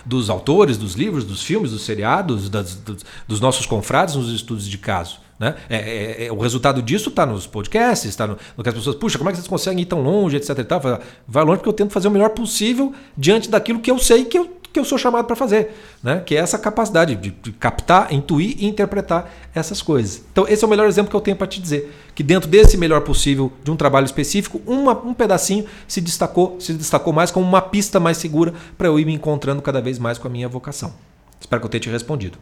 [0.06, 4.68] dos autores, dos livros, dos filmes, dos seriados, das, dos, dos nossos confrades nos estudos
[4.68, 5.20] de caso.
[5.40, 5.56] Né?
[5.70, 8.96] É, é, é, o resultado disso está nos podcasts, está no, no, que as pessoas,
[8.96, 10.58] puxa, como é que vocês conseguem ir tão longe, etc.
[10.58, 10.82] E tal.
[11.28, 14.38] Vai longe porque eu tento fazer o melhor possível diante daquilo que eu sei que
[14.38, 16.22] eu, que eu sou chamado para fazer, né?
[16.26, 20.24] que é essa capacidade de, de, captar, intuir e interpretar essas coisas.
[20.32, 21.94] Então, esse é o melhor exemplo que eu tenho para te dizer.
[22.16, 26.74] Que dentro desse melhor possível, de um trabalho específico, uma, um pedacinho se destacou, se
[26.74, 30.18] destacou mais como uma pista mais segura para eu ir me encontrando cada vez mais
[30.18, 30.94] com a minha vocação.
[31.40, 32.40] Espero que eu tenha te respondido.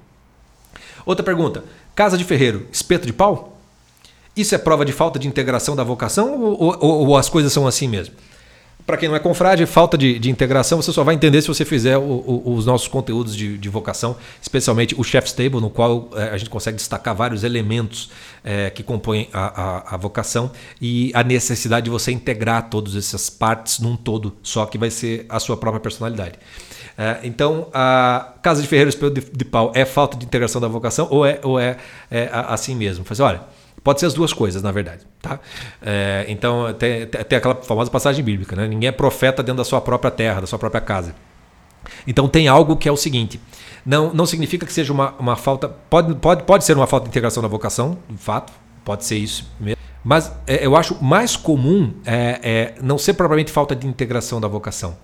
[1.06, 1.64] Outra pergunta:
[1.94, 3.58] casa de ferreiro, espeto de pau?
[4.36, 7.66] Isso é prova de falta de integração da vocação ou, ou, ou as coisas são
[7.66, 8.16] assim mesmo?
[8.86, 11.66] Para quem não é confrade, falta de, de, integração, você só vai entender se você
[11.66, 16.10] fizer o, o, os nossos conteúdos de, de, vocação, especialmente o Chef's Table, no qual
[16.16, 18.12] é, a gente consegue destacar vários elementos
[18.44, 23.28] é, que compõem a, a, a, vocação e a necessidade de você integrar todas essas
[23.28, 26.38] partes num todo só, que vai ser a sua própria personalidade.
[26.98, 30.68] É, então, a Casa de Ferreiro Espelho de, de, Pau é falta de integração da
[30.68, 31.78] vocação ou é, ou é,
[32.10, 33.04] é assim mesmo?
[33.04, 33.42] Fazer, olha,
[33.84, 35.02] pode ser as duas coisas, na verdade.
[35.22, 35.40] Tá?
[35.82, 38.68] É, então, tem, tem aquela famosa passagem bíblica: né?
[38.68, 41.14] ninguém é profeta dentro da sua própria terra, da sua própria casa.
[42.08, 43.40] Então, tem algo que é o seguinte.
[43.86, 45.68] Não, não significa que seja uma, uma falta.
[45.68, 48.54] Pode, pode, pode ser uma falta de integração da vocação, de fato,
[48.84, 49.80] pode ser isso mesmo.
[50.04, 54.48] Mas é, eu acho mais comum é, é, não ser propriamente falta de integração da
[54.48, 54.96] vocação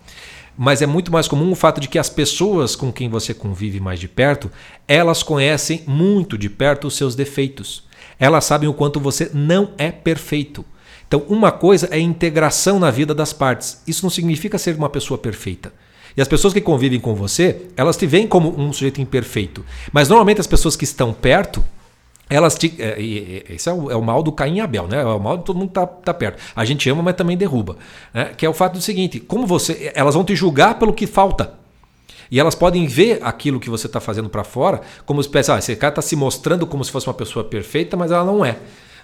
[0.58, 3.80] mas é muito mais comum o fato de que as pessoas com quem você convive
[3.80, 4.52] mais de perto,
[4.88, 7.84] elas conhecem muito de perto os seus defeitos.
[8.20, 10.64] Elas sabem o quanto você não é perfeito.
[11.08, 13.82] Então, uma coisa é integração na vida das partes.
[13.86, 15.74] Isso não significa ser uma pessoa perfeita.
[16.16, 19.66] E as pessoas que convivem com você, elas te veem como um sujeito imperfeito.
[19.92, 21.64] Mas normalmente as pessoas que estão perto,
[22.32, 22.96] elas te, é,
[23.50, 25.02] esse é o, é o, mal do Caim e Abel, né?
[25.02, 26.42] É o mal de todo mundo tá, tá perto.
[26.56, 27.76] A gente ama, mas também derruba.
[28.14, 28.32] Né?
[28.38, 29.92] Que é o fato do seguinte: como você.
[29.94, 31.54] Elas vão te julgar pelo que falta.
[32.32, 35.52] E elas podem ver aquilo que você está fazendo para fora como espécie.
[35.52, 38.46] Ah, esse cara está se mostrando como se fosse uma pessoa perfeita, mas ela não
[38.46, 38.58] é.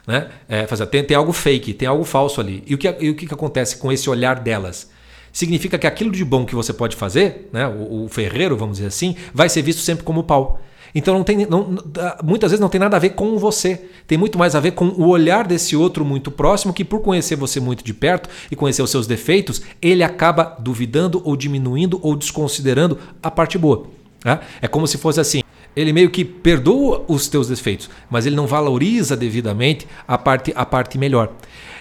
[0.08, 0.30] Né?
[0.48, 2.64] É, fazer, tem, tem algo fake, tem algo falso ali.
[2.66, 4.90] E o que, e o que, que acontece com esse olhar delas?
[5.34, 7.68] Significa que aquilo de bom que você pode fazer, né?
[7.68, 10.62] o, o ferreiro, vamos dizer assim, vai ser visto sempre como pau.
[10.98, 11.76] Então não tem, não,
[12.24, 13.86] muitas vezes não tem nada a ver com você.
[14.08, 17.36] Tem muito mais a ver com o olhar desse outro muito próximo que, por conhecer
[17.36, 22.16] você muito de perto e conhecer os seus defeitos, ele acaba duvidando ou diminuindo ou
[22.16, 23.86] desconsiderando a parte boa.
[24.26, 24.40] Né?
[24.60, 25.44] É como se fosse assim.
[25.76, 30.66] Ele meio que perdoa os teus defeitos, mas ele não valoriza devidamente a parte, a
[30.66, 31.32] parte melhor.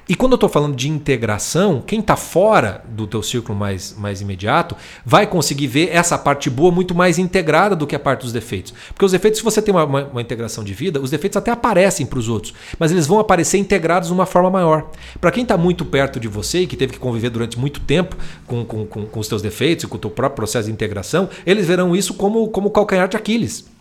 [0.09, 4.21] E quando eu estou falando de integração, quem está fora do teu círculo mais, mais
[4.21, 8.33] imediato vai conseguir ver essa parte boa muito mais integrada do que a parte dos
[8.33, 8.73] defeitos.
[8.91, 11.51] Porque os defeitos, se você tem uma, uma, uma integração de vida, os defeitos até
[11.51, 14.89] aparecem para os outros, mas eles vão aparecer integrados de uma forma maior.
[15.21, 18.17] Para quem está muito perto de você e que teve que conviver durante muito tempo
[18.47, 21.29] com, com, com, com os teus defeitos e com o teu próprio processo de integração,
[21.45, 23.76] eles verão isso como, como calcanhar de Aquiles.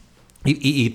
[0.45, 0.51] E,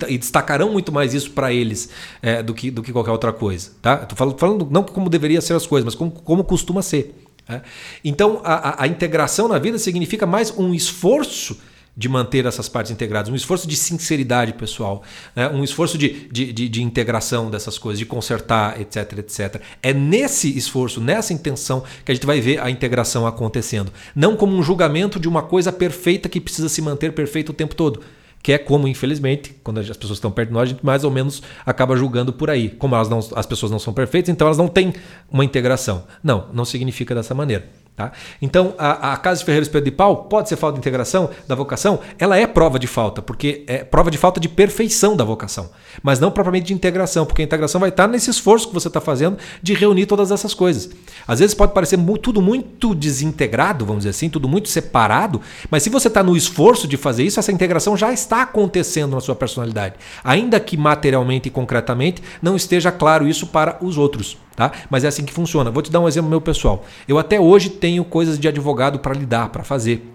[0.08, 1.90] e, e, destacarão muito mais isso para eles
[2.22, 3.72] é, do, que, do que qualquer outra coisa.
[3.82, 4.00] Tá?
[4.02, 7.14] Estou falando, falando, não como deveria ser as coisas, mas como, como costuma ser.
[7.48, 7.60] É?
[8.04, 11.58] Então, a, a, integração na vida significa mais um esforço
[11.96, 15.02] de manter essas partes integradas, um esforço de sinceridade pessoal,
[15.34, 15.48] né?
[15.48, 19.60] um esforço de, de, de, de, integração dessas coisas, de consertar, etc, etc.
[19.82, 23.92] É nesse esforço, nessa intenção, que a gente vai ver a integração acontecendo.
[24.14, 27.74] Não como um julgamento de uma coisa perfeita que precisa se manter perfeita o tempo
[27.74, 28.00] todo
[28.42, 31.10] que é como, infelizmente, quando as pessoas estão perto de nós, a gente mais ou
[31.10, 32.70] menos acaba julgando por aí.
[32.70, 34.94] Como elas não, as pessoas não são perfeitas, então elas não têm
[35.30, 36.04] uma integração.
[36.22, 37.68] Não, não significa dessa maneira.
[38.00, 38.12] Tá?
[38.40, 41.54] Então, a, a Casa de Ferreiro Espelho de Pau pode ser falta de integração da
[41.54, 42.00] vocação?
[42.18, 45.68] Ela é prova de falta, porque é prova de falta de perfeição da vocação,
[46.02, 49.02] mas não propriamente de integração, porque a integração vai estar nesse esforço que você está
[49.02, 50.88] fazendo de reunir todas essas coisas.
[51.28, 55.90] Às vezes pode parecer tudo muito desintegrado, vamos dizer assim, tudo muito separado, mas se
[55.90, 59.96] você está no esforço de fazer isso, essa integração já está acontecendo na sua personalidade,
[60.24, 64.38] ainda que materialmente e concretamente não esteja claro isso para os outros.
[64.60, 64.72] Tá?
[64.90, 65.70] Mas é assim que funciona.
[65.70, 66.84] Vou te dar um exemplo meu pessoal.
[67.08, 70.06] Eu até hoje tenho coisas de advogado para lidar, para fazer.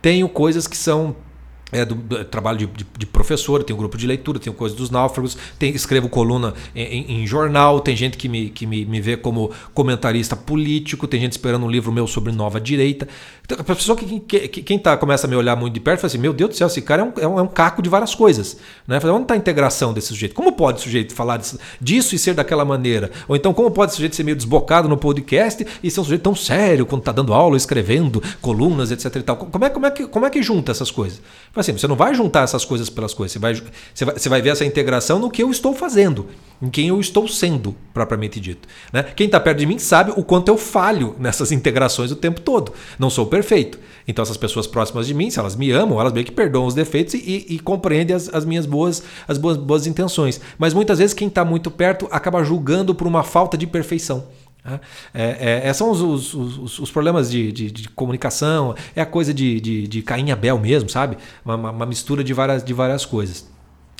[0.00, 1.14] Tenho coisas que são
[1.72, 4.74] é, do, do, trabalho de, de, de, professor, tenho um grupo de leitura, tenho coisa
[4.76, 8.84] dos náufragos, tenho, escrevo coluna em, em, em, jornal, tem gente que, me, que me,
[8.84, 13.08] me vê como comentarista político, tem gente esperando um livro meu sobre nova direita.
[13.44, 16.00] Então, a pessoa que, que, que quem tá, começa a me olhar muito de perto
[16.00, 17.82] fala assim: Meu Deus do céu, esse cara é um, é um, é um caco
[17.82, 18.58] de várias coisas.
[18.86, 19.00] Né?
[19.00, 20.34] Fala, Onde está a integração desse sujeito?
[20.34, 23.10] Como pode o sujeito falar disso, disso, e ser daquela maneira?
[23.26, 26.22] Ou então, como pode o sujeito ser meio desbocado no podcast e ser um sujeito
[26.22, 29.16] tão sério quando está dando aula, escrevendo colunas, etc.
[29.16, 29.36] E tal?
[29.36, 31.20] Como, é, como, é que, como é que junta essas coisas?
[31.62, 34.42] Assim, você não vai juntar essas coisas pelas coisas, você vai, você vai, você vai
[34.42, 36.28] ver essa integração no que eu estou fazendo,
[36.60, 38.68] em quem eu estou sendo, propriamente dito.
[38.92, 39.02] Né?
[39.02, 42.72] Quem está perto de mim sabe o quanto eu falho nessas integrações o tempo todo.
[42.98, 43.78] Não sou perfeito.
[44.06, 46.74] Então, essas pessoas próximas de mim, se elas me amam, elas meio que perdoam os
[46.74, 50.40] defeitos e, e compreendem as, as, minhas boas, as boas, boas intenções.
[50.58, 54.26] Mas muitas vezes quem está muito perto acaba julgando por uma falta de perfeição.
[54.64, 54.80] Né?
[55.12, 59.06] É, é, é, são os, os, os, os problemas de, de, de, comunicação, é a
[59.06, 61.18] coisa de, de, de Caim Abel mesmo, sabe?
[61.44, 63.50] Uma, uma, mistura de várias, de várias coisas.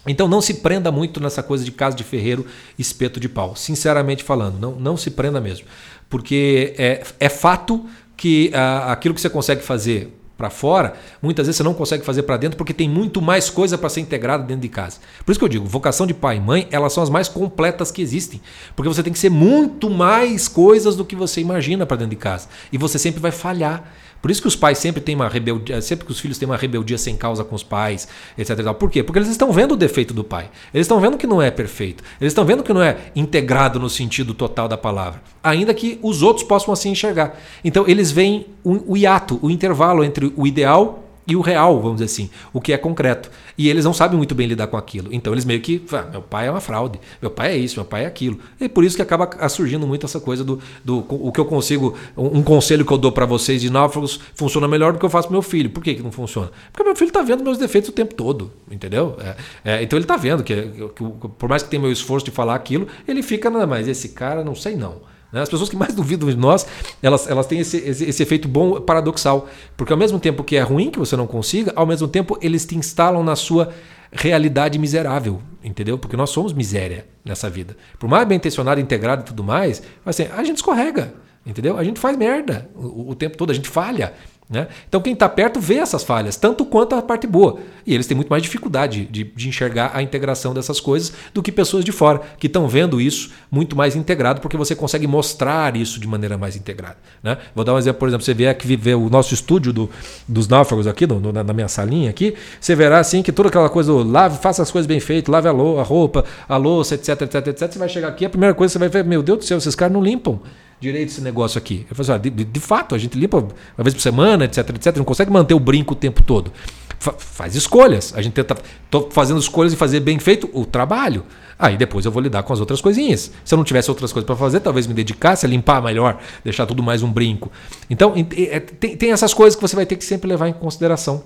[0.06, 2.46] Então não se prenda muito nessa coisa de casa de ferreiro,
[2.78, 3.54] espeto de pau.
[3.54, 5.66] Sinceramente falando, não, não se prenda mesmo.
[6.08, 11.58] Porque é, é fato que ah, aquilo que você consegue fazer para fora, muitas vezes
[11.58, 14.62] você não consegue fazer para dentro porque tem muito mais coisa para ser integrada dentro
[14.62, 14.98] de casa.
[15.24, 17.90] Por isso que eu digo, vocação de pai e mãe, elas são as mais completas
[17.90, 18.40] que existem,
[18.74, 22.16] porque você tem que ser muito mais coisas do que você imagina para dentro de
[22.16, 22.48] casa.
[22.72, 23.92] E você sempre vai falhar.
[24.22, 26.56] Por isso que os pais sempre têm uma rebeldia, sempre que os filhos têm uma
[26.56, 28.06] rebeldia sem causa com os pais,
[28.38, 28.72] etc.
[28.72, 29.02] Por quê?
[29.02, 30.48] Porque eles estão vendo o defeito do pai.
[30.72, 32.04] Eles estão vendo que não é perfeito.
[32.20, 35.20] Eles estão vendo que não é integrado no sentido total da palavra.
[35.42, 37.36] Ainda que os outros possam assim enxergar.
[37.64, 42.00] Então eles veem o, o hiato, o intervalo entre o ideal e o real, vamos
[42.00, 43.30] dizer assim, o que é concreto.
[43.56, 45.08] E eles não sabem muito bem lidar com aquilo.
[45.12, 47.84] Então eles meio que, ah, meu pai é uma fraude, meu pai é isso, meu
[47.84, 48.38] pai é aquilo.
[48.60, 51.96] E por isso que acaba surgindo muito essa coisa do, do o que eu consigo,
[52.16, 55.28] um conselho que eu dou para vocês de náufragos funciona melhor do que eu faço
[55.28, 55.70] pro meu filho.
[55.70, 56.50] Por que, que não funciona?
[56.72, 59.16] Porque meu filho está vendo meus defeitos o tempo todo, entendeu?
[59.20, 62.24] É, é, então ele está vendo que, que, que, por mais que tenha meu esforço
[62.24, 65.12] de falar aquilo, ele fica, mas esse cara não sei não.
[65.32, 65.40] Né?
[65.40, 66.66] As pessoas que mais duvidam de nós,
[67.02, 69.48] elas, elas têm esse, esse, esse, efeito bom paradoxal.
[69.76, 72.66] Porque ao mesmo tempo que é ruim que você não consiga, ao mesmo tempo eles
[72.66, 73.72] te instalam na sua
[74.12, 75.96] realidade miserável, entendeu?
[75.96, 77.74] Porque nós somos miséria nessa vida.
[77.98, 81.14] Por mais bem intencionado, integrado e tudo mais, assim, a gente escorrega,
[81.46, 81.78] entendeu?
[81.78, 84.12] A gente faz merda o, o tempo todo, a gente falha.
[84.52, 84.68] Né?
[84.86, 87.58] Então quem está perto vê essas falhas, tanto quanto a parte boa.
[87.86, 91.50] E eles têm muito mais dificuldade de, de enxergar a integração dessas coisas do que
[91.50, 95.98] pessoas de fora, que estão vendo isso muito mais integrado, porque você consegue mostrar isso
[95.98, 96.98] de maneira mais integrada.
[97.22, 97.38] Né?
[97.54, 99.90] Vou dar um exemplo, por exemplo, você vier aqui ver o nosso estúdio do,
[100.28, 103.90] dos náufragos aqui, no, na minha salinha aqui, você verá assim que toda aquela coisa,
[103.90, 107.72] lave, faça as coisas bem feitas, lave a, a roupa, a louça, etc, etc, etc.
[107.72, 109.56] Você vai chegar aqui, a primeira coisa que você vai ver, meu Deus do céu,
[109.56, 110.40] esses caras não limpam
[110.82, 111.86] direito esse negócio aqui.
[111.88, 114.68] Eu falei assim, ah, de, de, fato, a gente limpa uma vez por semana, etc,
[114.70, 114.96] etc.
[114.96, 116.52] Não consegue manter o brinco o tempo todo.
[116.98, 118.12] Fa faz escolhas.
[118.16, 118.56] A gente tenta.
[118.90, 121.24] Tô fazendo escolhas e fazer bem feito o trabalho.
[121.58, 123.30] Aí depois eu vou lidar com as outras coisinhas.
[123.44, 126.66] Se eu não tivesse outras coisas para fazer, talvez me dedicasse a limpar melhor, deixar
[126.66, 127.52] tudo mais um brinco.
[127.88, 131.22] Então, é, tem, tem essas coisas que você vai ter que sempre levar em consideração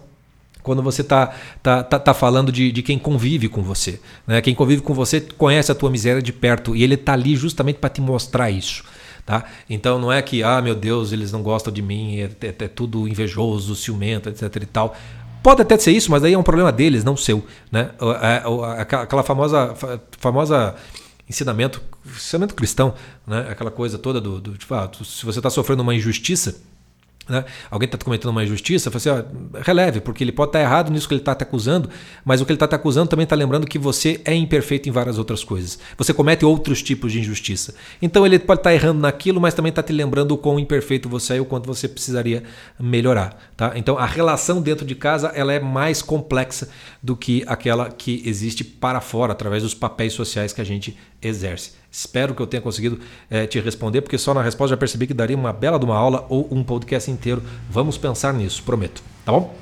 [0.63, 4.01] quando você está tá, tá, tá, falando de, de quem convive com você.
[4.27, 4.41] Né?
[4.41, 7.77] Quem convive com você conhece a tua miséria de perto e ele está ali justamente
[7.77, 8.83] para te mostrar isso.
[9.27, 9.45] Tá?
[9.69, 12.69] Então não é que, ah, meu Deus, eles não gostam de mim, é, é, é
[12.69, 14.97] tudo invejoso, ciumento, etc e tal.
[15.43, 17.45] Pode até ser isso, mas aí é um problema deles, não seu.
[17.71, 17.91] Né?
[18.79, 19.75] Aquela famosa,
[20.19, 20.77] famosa
[21.29, 22.95] ensinamento, ensinamento cristão,
[23.27, 23.49] né?
[23.51, 26.61] aquela coisa toda do, do tipo, ah, se você está sofrendo uma injustiça,
[27.29, 27.45] né?
[27.71, 29.23] Alguém está cometendo uma injustiça, assim, ó,
[29.63, 31.89] releve, porque ele pode estar tá errado nisso que ele está te acusando,
[32.25, 34.93] mas o que ele está te acusando também está lembrando que você é imperfeito em
[34.93, 35.79] várias outras coisas.
[35.99, 37.75] Você comete outros tipos de injustiça.
[38.01, 41.09] Então ele pode estar tá errando naquilo, mas também está te lembrando o quão imperfeito
[41.09, 42.45] você é e o quanto você precisaria
[42.79, 43.37] melhorar.
[43.57, 43.73] Tá?
[43.75, 46.69] Então a relação dentro de casa ela é mais complexa
[47.03, 51.73] do que aquela que existe para fora, através dos papéis sociais que a gente exerce.
[51.97, 55.15] Espero que eu tenha conseguido é, te responder, porque só na resposta já percebi que
[55.15, 57.43] daria uma bela de uma aula ou um podcast inteiro.
[57.71, 59.03] Vamos pensar nisso, prometo.
[59.25, 59.57] Tá bom?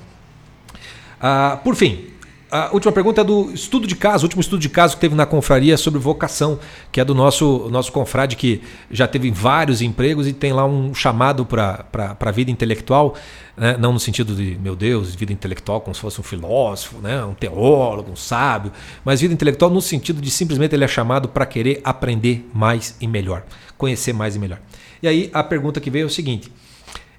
[1.21, 2.07] Ah, por fim,
[2.51, 5.15] a última pergunta é do estudo de caso, o último estudo de caso que teve
[5.15, 6.59] na confraria sobre vocação,
[6.93, 10.95] que é do nosso, nosso confrade que já teve vários empregos e tem lá um
[10.95, 11.87] chamado para
[12.19, 13.15] a vida intelectual,
[13.57, 13.77] né?
[13.79, 17.25] não no sentido de, meu Deus, vida intelectual como se fosse um filósofo, né?
[17.25, 18.73] um teólogo, um sábio,
[19.05, 23.09] mas vida intelectual no sentido de simplesmente ele é chamado para querer aprender mais e
[23.09, 23.43] melhor,
[23.77, 24.61] conhecer mais e melhor.
[25.03, 26.51] E aí a pergunta que veio é o seguinte.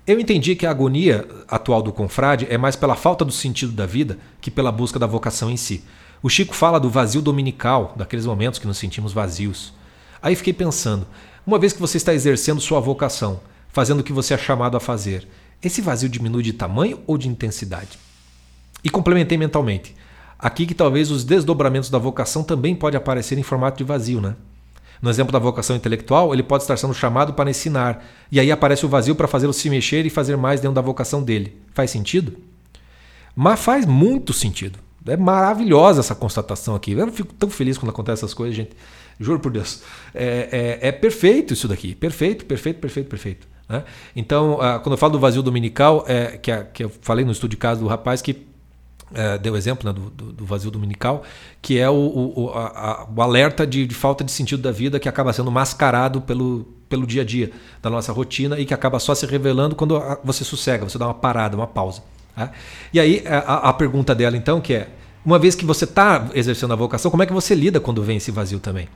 [0.08, 3.88] Eu entendi que a agonia atual do confrade é mais pela falta do sentido da
[3.88, 5.84] vida que pela busca da vocação em si.
[6.22, 9.74] O Chico fala do vazio dominical, daqueles momentos que nos sentimos vazios.
[10.22, 11.08] Aí fiquei pensando,
[11.46, 13.40] uma vez que você está exercendo sua vocação,
[13.70, 15.28] fazendo o que você é chamado a fazer,
[15.62, 17.98] esse vazio diminui de tamanho ou de intensidade?
[18.84, 19.96] E complementei mentalmente.
[20.38, 24.36] Aqui que talvez os desdobramentos da vocação também podem aparecer em formato de vazio, né?
[25.02, 28.86] No exemplo da vocação intelectual, ele pode estar sendo chamado para ensinar, e aí aparece
[28.86, 31.58] o vazio para fazê-lo se mexer e fazer mais dentro da vocação dele.
[31.74, 32.38] Faz sentido?
[33.36, 34.80] Mas faz muito sentido.
[35.06, 36.94] É maravilhosa essa constatação aqui.
[36.94, 38.72] Eu fico tão feliz quando acontece essas coisas, gente.
[39.20, 39.84] Juro por Deus.
[40.14, 41.94] É, é, é perfeito isso daqui.
[41.94, 43.48] Perfeito, perfeito, perfeito, perfeito.
[43.70, 43.84] Né?
[44.16, 47.52] Então, ah, quando eu falo do vazio dominical, é, que, que eu falei no estudo
[47.52, 48.46] de caso do rapaz que
[49.14, 51.24] é, deu exemplo né, do, do, do, vazio dominical,
[51.62, 55.08] que é o, o, a, o alerta de, de, falta de sentido da vida que
[55.08, 57.52] acaba sendo mascarado pelo, pelo dia a dia
[57.82, 61.14] da nossa rotina e que acaba só se revelando quando você sossega, você dá uma
[61.14, 62.02] parada, uma pausa.
[62.36, 62.52] Tá?
[62.92, 64.90] E aí a, a, pergunta dela então, que é,
[65.24, 68.18] uma vez que você está exercendo a vocação, como é que você lida quando vem
[68.18, 68.90] esse vazio também?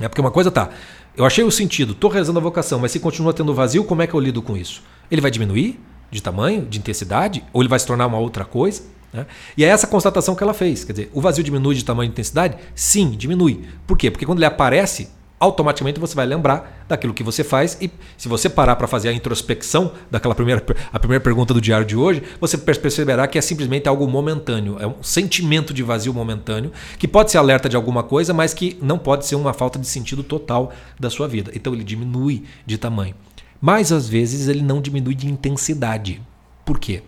[0.00, 0.70] É porque uma coisa tá,
[1.16, 4.06] eu achei o sentido, estou realizando a vocação, mas se continua tendo vazio, como é
[4.06, 4.82] que eu lido com isso?
[5.10, 5.78] Ele vai diminuir
[6.10, 8.82] de tamanho, de intensidade, ou ele vai se tornar uma outra coisa?
[9.14, 9.26] Né?
[9.56, 10.82] E é essa constatação que ela fez.
[10.84, 12.56] Quer dizer, o vazio diminui de tamanho e intensidade?
[12.74, 13.64] Sim, diminui.
[13.86, 14.10] Por quê?
[14.10, 15.08] Porque quando ele aparece,
[15.38, 19.12] automaticamente você vai lembrar daquilo que você faz e se você parar para fazer a
[19.12, 23.88] introspecção daquela primeira, a primeira pergunta do diário de hoje, você perceberá que é simplesmente
[23.88, 28.34] algo momentâneo, é um sentimento de vazio momentâneo que pode ser alerta de alguma coisa,
[28.34, 31.52] mas que não pode ser uma falta de sentido total da sua vida.
[31.54, 33.14] Então ele diminui de tamanho.
[33.60, 36.20] Mas às vezes ele não diminui de intensidade.
[36.64, 37.02] Por quê?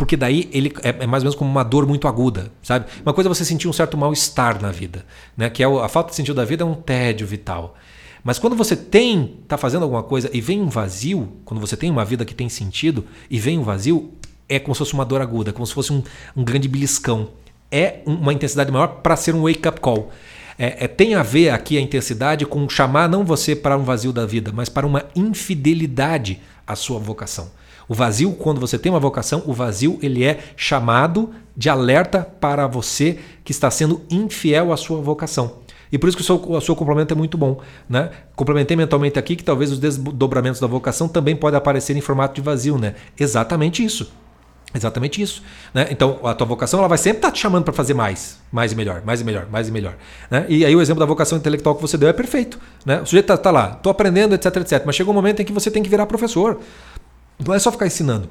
[0.00, 2.86] Porque daí ele é, é, mais ou menos como uma dor muito aguda, sabe?
[3.04, 5.04] Uma coisa é você sentir um certo mal-estar na vida,
[5.36, 5.50] né?
[5.50, 7.76] Que é a falta de sentido da vida é um tédio vital.
[8.24, 11.90] Mas quando você tem, está fazendo alguma coisa e vem um vazio, quando você tem
[11.90, 14.14] uma vida que tem sentido e vem um vazio,
[14.48, 16.02] é como se fosse uma dor aguda, como se fosse um,
[16.34, 17.32] um grande beliscão.
[17.70, 20.10] É uma intensidade maior para ser um wake-up call.
[20.58, 24.14] É, é, tem a ver aqui a intensidade com chamar não você para um vazio
[24.14, 27.50] da vida, mas para uma infidelidade à sua vocação.
[27.90, 32.68] O vazio, quando você tem uma vocação, o vazio ele é chamado de alerta para
[32.68, 35.56] você que está sendo infiel à sua vocação.
[35.90, 37.60] E por isso que o seu, o seu complemento é muito bom.
[37.88, 38.10] Né?
[38.36, 42.40] Complementei mentalmente aqui que talvez os desdobramentos da vocação também podem aparecer em formato de
[42.40, 42.78] vazio.
[42.78, 42.94] Né?
[43.18, 44.12] Exatamente isso.
[44.72, 45.42] Exatamente isso.
[45.74, 45.88] Né?
[45.90, 48.76] Então, a tua vocação ela vai sempre estar te chamando para fazer mais, mais e
[48.76, 49.96] melhor, mais e melhor, mais e melhor.
[50.30, 50.46] Né?
[50.48, 52.56] E aí o exemplo da vocação intelectual que você deu é perfeito.
[52.86, 53.00] Né?
[53.00, 54.84] O sujeito está tá lá, estou aprendendo, etc, etc.
[54.86, 56.60] Mas chega um momento em que você tem que virar professor.
[57.46, 58.28] Não é só ficar ensinando.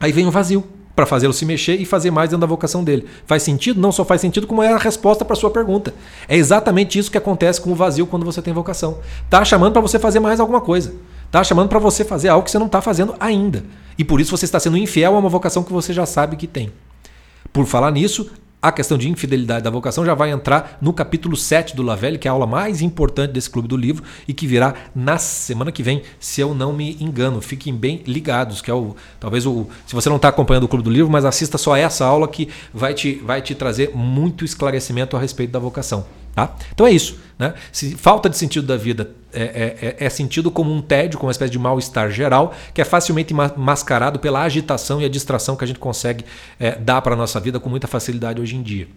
[0.00, 0.64] Aí vem o vazio
[0.98, 3.06] para fazê-lo se mexer e fazer mais dentro da vocação dele.
[3.24, 3.80] Faz sentido?
[3.80, 5.94] Não só faz sentido, como é a resposta para sua pergunta.
[6.26, 8.98] É exatamente isso que acontece com o vazio quando você tem vocação.
[9.30, 10.94] Tá chamando para você fazer mais alguma coisa.
[11.30, 13.64] Tá chamando para você fazer algo que você não está fazendo ainda.
[13.96, 16.48] E por isso você está sendo infiel a uma vocação que você já sabe que
[16.48, 16.72] tem.
[17.52, 18.30] Por falar nisso,
[18.60, 22.26] a questão de infidelidade da vocação já vai entrar no capítulo 7 do Lavelle, que
[22.26, 25.82] é a aula mais importante desse clube do livro e que virá na semana que
[25.82, 27.40] vem, se eu não me engano.
[27.40, 30.84] Fiquem bem ligados, que é o talvez o se você não está acompanhando o clube
[30.84, 35.16] do livro, mas assista só essa aula que vai te, vai te trazer muito esclarecimento
[35.16, 36.04] a respeito da vocação.
[36.34, 36.54] Tá?
[36.72, 37.18] Então é isso.
[37.38, 37.54] Né?
[37.70, 41.28] Se falta de sentido da vida é, é, é, é sentido como um tédio, como
[41.28, 45.64] uma espécie de mal-estar geral, que é facilmente mascarado pela agitação e a distração que
[45.64, 46.24] a gente consegue
[46.58, 48.88] é, dar para a nossa vida com muita facilidade hoje em dia.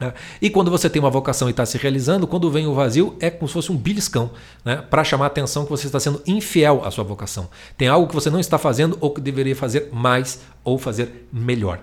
[0.00, 0.12] Né?
[0.40, 3.30] E quando você tem uma vocação e está se realizando, quando vem o vazio, é
[3.30, 4.30] como se fosse um beliscão
[4.64, 4.76] né?
[4.76, 7.48] para chamar a atenção que você está sendo infiel à sua vocação.
[7.76, 11.80] Tem algo que você não está fazendo ou que deveria fazer mais ou fazer melhor.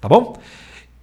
[0.00, 0.36] Tá bom?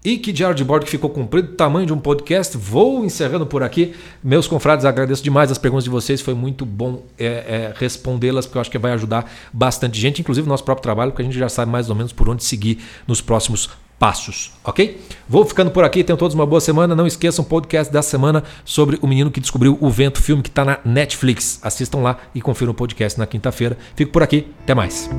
[0.05, 2.55] E que diário de bordo que ficou cumprido, tamanho de um podcast.
[2.55, 3.95] Vou encerrando por aqui.
[4.23, 6.21] Meus confrades, agradeço demais as perguntas de vocês.
[6.21, 10.47] Foi muito bom é, é, respondê-las, porque eu acho que vai ajudar bastante gente, inclusive
[10.47, 12.77] nosso próprio trabalho, porque a gente já sabe mais ou menos por onde seguir
[13.07, 15.01] nos próximos passos, ok?
[15.27, 16.95] Vou ficando por aqui, tenham todos uma boa semana.
[16.95, 20.49] Não esqueçam o podcast da semana sobre o menino que descobriu o vento, filme que
[20.49, 21.59] está na Netflix.
[21.63, 23.75] Assistam lá e confiram o podcast na quinta-feira.
[23.95, 25.09] Fico por aqui, até mais.